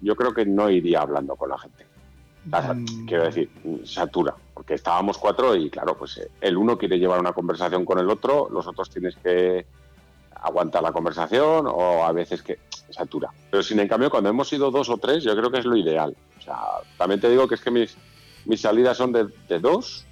yo 0.00 0.16
creo 0.16 0.34
que 0.34 0.44
no 0.44 0.70
iría 0.70 1.02
hablando 1.02 1.36
con 1.36 1.50
la 1.50 1.58
gente. 1.58 1.86
Mm. 2.46 3.06
Quiero 3.06 3.24
decir, 3.24 3.48
satura, 3.84 4.34
porque 4.52 4.74
estábamos 4.74 5.18
cuatro 5.18 5.56
y 5.56 5.70
claro, 5.70 5.96
pues 5.96 6.18
eh, 6.18 6.28
el 6.40 6.56
uno 6.56 6.76
quiere 6.76 6.98
llevar 6.98 7.20
una 7.20 7.32
conversación 7.32 7.84
con 7.84 7.98
el 7.98 8.10
otro, 8.10 8.48
los 8.50 8.66
otros 8.66 8.90
tienes 8.90 9.16
que 9.16 9.66
aguantar 10.44 10.82
la 10.82 10.92
conversación 10.92 11.66
o 11.66 12.04
a 12.04 12.12
veces 12.12 12.42
que 12.42 12.58
satura. 12.90 13.30
Pero 13.50 13.62
sin 13.62 13.80
en 13.80 13.88
cambio, 13.88 14.10
cuando 14.10 14.28
hemos 14.28 14.52
ido 14.52 14.70
dos 14.70 14.90
o 14.90 14.98
tres, 14.98 15.24
yo 15.24 15.34
creo 15.34 15.50
que 15.50 15.58
es 15.58 15.64
lo 15.64 15.76
ideal. 15.76 16.14
O 16.38 16.40
sea, 16.42 16.58
también 16.98 17.20
te 17.20 17.30
digo 17.30 17.48
que 17.48 17.54
es 17.54 17.62
que 17.62 17.70
mis, 17.70 17.96
mis 18.44 18.60
salidas 18.60 18.98
son 18.98 19.12
de, 19.12 19.58
dos 19.58 20.06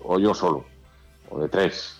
o 0.00 0.18
yo 0.18 0.34
solo, 0.34 0.64
o 1.30 1.40
de 1.40 1.48
tres. 1.48 1.98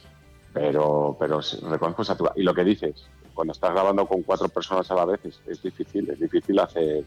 Pero, 0.52 1.16
pero 1.18 1.40
reconozco 1.62 2.04
satura. 2.04 2.32
Y 2.36 2.42
lo 2.42 2.54
que 2.54 2.62
dices, 2.62 3.06
cuando 3.32 3.52
estás 3.52 3.72
grabando 3.72 4.06
con 4.06 4.22
cuatro 4.22 4.48
personas 4.50 4.90
a 4.90 4.94
la 4.94 5.06
vez 5.06 5.20
es, 5.24 5.40
es 5.46 5.62
difícil, 5.62 6.10
es 6.10 6.20
difícil 6.20 6.58
hacer, 6.58 7.04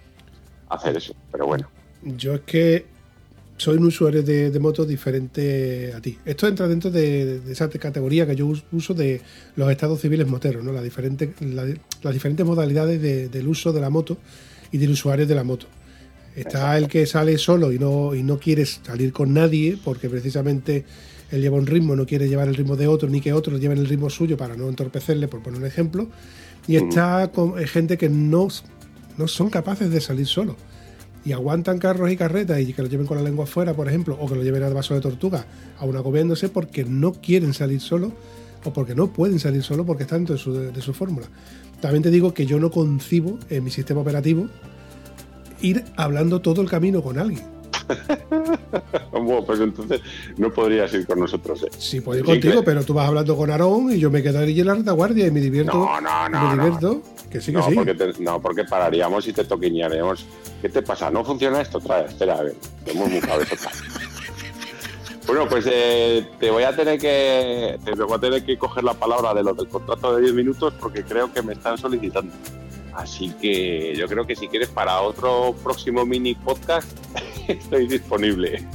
hacer 0.69 0.97
eso. 0.97 1.13
Pero 1.31 1.45
bueno. 1.45 1.69
Yo 2.01 2.33
es 2.33 2.41
que 2.41 2.94
soy 3.57 3.77
un 3.77 3.85
usuario 3.85 4.21
de, 4.21 4.51
de 4.51 4.59
motos 4.59 4.87
diferente 4.87 5.93
a 5.95 6.01
ti. 6.01 6.17
Esto 6.25 6.47
entra 6.47 6.67
dentro 6.67 6.91
de, 6.91 7.39
de 7.39 7.51
esa 7.53 7.69
categoría 7.69 8.27
que 8.27 8.35
yo 8.35 8.47
us- 8.47 8.63
uso 8.71 8.93
de 8.93 9.21
los 9.55 9.71
estados 9.71 10.01
civiles 10.01 10.27
moteros, 10.27 10.63
¿no? 10.63 10.73
Las 10.73 10.83
diferentes, 10.83 11.29
la- 11.41 11.65
las 12.03 12.13
diferentes 12.13 12.45
modalidades 12.45 13.01
de- 13.01 13.29
del 13.29 13.47
uso 13.47 13.71
de 13.71 13.79
la 13.79 13.89
moto 13.89 14.17
y 14.71 14.77
del 14.77 14.91
usuario 14.91 15.25
de 15.25 15.35
la 15.35 15.43
moto. 15.45 15.67
Está 16.35 16.77
el 16.77 16.89
que 16.89 17.05
sale 17.05 17.37
solo 17.37 17.71
y 17.71 17.79
no, 17.79 18.13
y 18.13 18.23
no 18.23 18.39
quiere 18.39 18.65
salir 18.65 19.13
con 19.13 19.33
nadie 19.33 19.77
porque 19.81 20.09
precisamente 20.09 20.83
él 21.31 21.41
lleva 21.41 21.55
un 21.57 21.65
ritmo, 21.65 21.95
no 21.95 22.05
quiere 22.05 22.27
llevar 22.27 22.49
el 22.49 22.55
ritmo 22.55 22.75
de 22.75 22.87
otro 22.87 23.07
ni 23.09 23.21
que 23.21 23.31
otros 23.31 23.59
lleven 23.61 23.77
el 23.77 23.87
ritmo 23.87 24.09
suyo 24.09 24.35
para 24.35 24.57
no 24.57 24.67
entorpecerle, 24.67 25.29
por 25.29 25.41
poner 25.41 25.61
un 25.61 25.65
ejemplo. 25.65 26.09
Y 26.67 26.75
está 26.75 27.31
con 27.31 27.57
eh, 27.57 27.67
gente 27.67 27.97
que 27.97 28.09
no, 28.09 28.49
no 29.17 29.27
son 29.29 29.49
capaces 29.49 29.89
de 29.91 30.01
salir 30.01 30.27
solos 30.27 30.57
y 31.25 31.31
aguantan 31.31 31.79
carros 31.79 32.11
y 32.11 32.17
carretas 32.17 32.59
y 32.61 32.73
que 32.73 32.81
lo 32.83 32.87
lleven 32.87 33.07
con 33.07 33.17
la 33.17 33.23
lengua 33.23 33.45
afuera, 33.45 33.73
por 33.73 33.87
ejemplo, 33.87 34.17
o 34.19 34.27
que 34.27 34.35
lo 34.35 34.43
lleven 34.43 34.63
al 34.63 34.73
vaso 34.73 34.93
de 34.93 35.01
tortuga, 35.01 35.45
aún 35.79 35.97
agobiándose 35.97 36.49
porque 36.49 36.85
no 36.85 37.13
quieren 37.13 37.53
salir 37.53 37.81
solos 37.81 38.13
o 38.63 38.71
porque 38.71 38.95
no 38.95 39.11
pueden 39.11 39.39
salir 39.39 39.63
solos 39.63 39.85
porque 39.85 40.03
están 40.03 40.25
dentro 40.25 40.53
de 40.53 40.81
su 40.81 40.93
fórmula. 40.93 41.27
También 41.81 42.03
te 42.03 42.11
digo 42.11 42.33
que 42.33 42.45
yo 42.45 42.59
no 42.59 42.71
concibo 42.71 43.39
en 43.49 43.63
mi 43.63 43.71
sistema 43.71 44.01
operativo 44.01 44.47
ir 45.61 45.83
hablando 45.97 46.41
todo 46.41 46.61
el 46.61 46.69
camino 46.69 47.01
con 47.01 47.17
alguien. 47.17 47.54
Bueno, 49.11 49.43
pues 49.45 49.59
entonces 49.59 50.01
no 50.37 50.51
podrías 50.51 50.93
ir 50.93 51.05
con 51.07 51.19
nosotros. 51.19 51.63
¿eh? 51.63 51.69
Sí, 51.77 52.01
puedo 52.01 52.19
ir 52.19 52.25
contigo, 52.25 52.59
que- 52.59 52.65
pero 52.65 52.83
tú 52.83 52.93
vas 52.93 53.07
hablando 53.07 53.35
con 53.35 53.49
Aarón 53.49 53.91
y 53.91 53.99
yo 53.99 54.11
me 54.11 54.21
quedo 54.21 54.39
ahí 54.39 54.59
en 54.59 54.67
la 54.67 54.75
retaguardia 54.75 55.27
y 55.27 55.31
me 55.31 55.39
divierto. 55.39 55.73
No, 55.73 56.01
no, 56.01 56.29
no, 56.29 56.49
me 56.49 56.55
no. 56.57 56.63
divierto. 56.63 57.01
Que 57.29 57.39
sí, 57.41 57.47
que 57.51 57.57
no, 57.57 57.67
sí. 57.69 57.75
Porque 57.75 57.93
te- 57.95 58.13
no, 58.21 58.41
porque 58.41 58.63
pararíamos 58.65 59.27
y 59.27 59.33
te 59.33 59.43
toquiñaríamos. 59.45 60.25
¿Qué 60.61 60.69
te 60.69 60.81
pasa? 60.81 61.09
¿No 61.09 61.23
funciona 61.25 61.61
esto? 61.61 61.77
Otra 61.79 62.03
vez, 62.03 62.11
espera, 62.11 62.35
a 62.35 62.43
ver. 62.43 62.55
Tenemos 62.83 63.09
muy 63.09 63.19
cabezota. 63.21 63.69
Bueno, 65.27 65.47
pues 65.49 65.65
eh, 65.71 66.23
te 66.39 66.51
voy 66.51 66.63
a 66.63 66.75
tener 66.75 66.99
que 66.99 67.79
te 67.83 67.91
voy 67.95 68.13
a 68.15 68.19
tener 68.19 68.45
que 68.45 68.57
coger 68.59 68.83
la 68.83 68.93
palabra 68.93 69.33
de 69.33 69.41
lo 69.43 69.53
del 69.55 69.67
contrato 69.67 70.15
de 70.15 70.21
10 70.21 70.33
minutos 70.35 70.73
porque 70.79 71.03
creo 71.03 71.33
que 71.33 71.41
me 71.41 71.53
están 71.53 71.77
solicitando. 71.79 72.31
Así 72.95 73.29
que 73.41 73.93
yo 73.95 74.07
creo 74.07 74.25
que 74.25 74.35
si 74.35 74.47
quieres 74.47 74.69
para 74.69 75.01
otro 75.01 75.53
próximo 75.63 76.05
mini 76.05 76.33
podcast 76.33 76.87
estoy 77.47 77.87
disponible. 77.87 78.65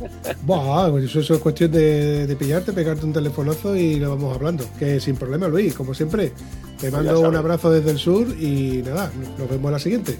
Buah, 0.43 0.91
pues 0.91 1.05
eso, 1.05 1.21
eso 1.21 1.35
es 1.35 1.41
cuestión 1.41 1.73
de, 1.73 2.27
de 2.27 2.37
pillarte, 2.37 2.73
pegarte 2.73 3.07
un 3.07 3.13
telefonazo 3.13 3.75
y 3.75 3.97
lo 3.97 4.11
vamos 4.11 4.37
hablando. 4.37 4.65
Que 4.79 5.01
sin 5.01 5.17
problema, 5.17 5.49
Luis, 5.49 5.75
como 5.75 5.95
siempre. 5.95 6.33
Te 6.79 6.91
mando 6.91 7.21
un 7.21 7.37
abrazo 7.37 7.71
desde 7.71 7.91
el 7.91 7.99
sur 7.99 8.27
y 8.41 8.83
nada, 8.85 9.11
nos 9.39 9.51
vemos 9.51 9.67
en 9.67 9.73
la 9.73 9.79
siguiente. 9.79 10.19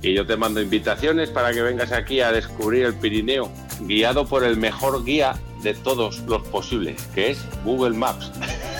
Y 0.00 0.14
yo 0.14 0.26
te 0.26 0.36
mando 0.36 0.60
invitaciones 0.60 1.28
para 1.28 1.52
que 1.52 1.60
vengas 1.60 1.92
aquí 1.92 2.20
a 2.20 2.32
descubrir 2.32 2.84
el 2.84 2.94
Pirineo, 2.94 3.50
guiado 3.80 4.26
por 4.26 4.44
el 4.44 4.56
mejor 4.56 5.04
guía 5.04 5.34
de 5.62 5.74
todos 5.74 6.20
los 6.26 6.42
posibles, 6.48 7.02
que 7.14 7.32
es 7.32 7.44
Google 7.64 7.96
Maps. 7.96 8.30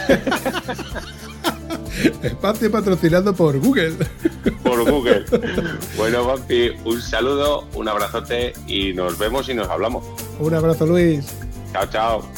Espacio 2.23 2.71
patrocinado 2.71 3.35
por 3.35 3.59
Google. 3.59 3.95
por 4.63 4.89
Google. 4.89 5.25
bueno, 5.97 6.25
Vampi, 6.25 6.71
un 6.85 7.01
saludo, 7.01 7.67
un 7.75 7.89
abrazote 7.89 8.53
y 8.67 8.93
nos 8.93 9.19
vemos 9.19 9.49
y 9.49 9.55
nos 9.55 9.69
hablamos. 9.69 10.05
Un 10.39 10.55
abrazo, 10.55 10.87
Luis. 10.87 11.27
Chao, 11.73 11.87
chao. 11.91 12.38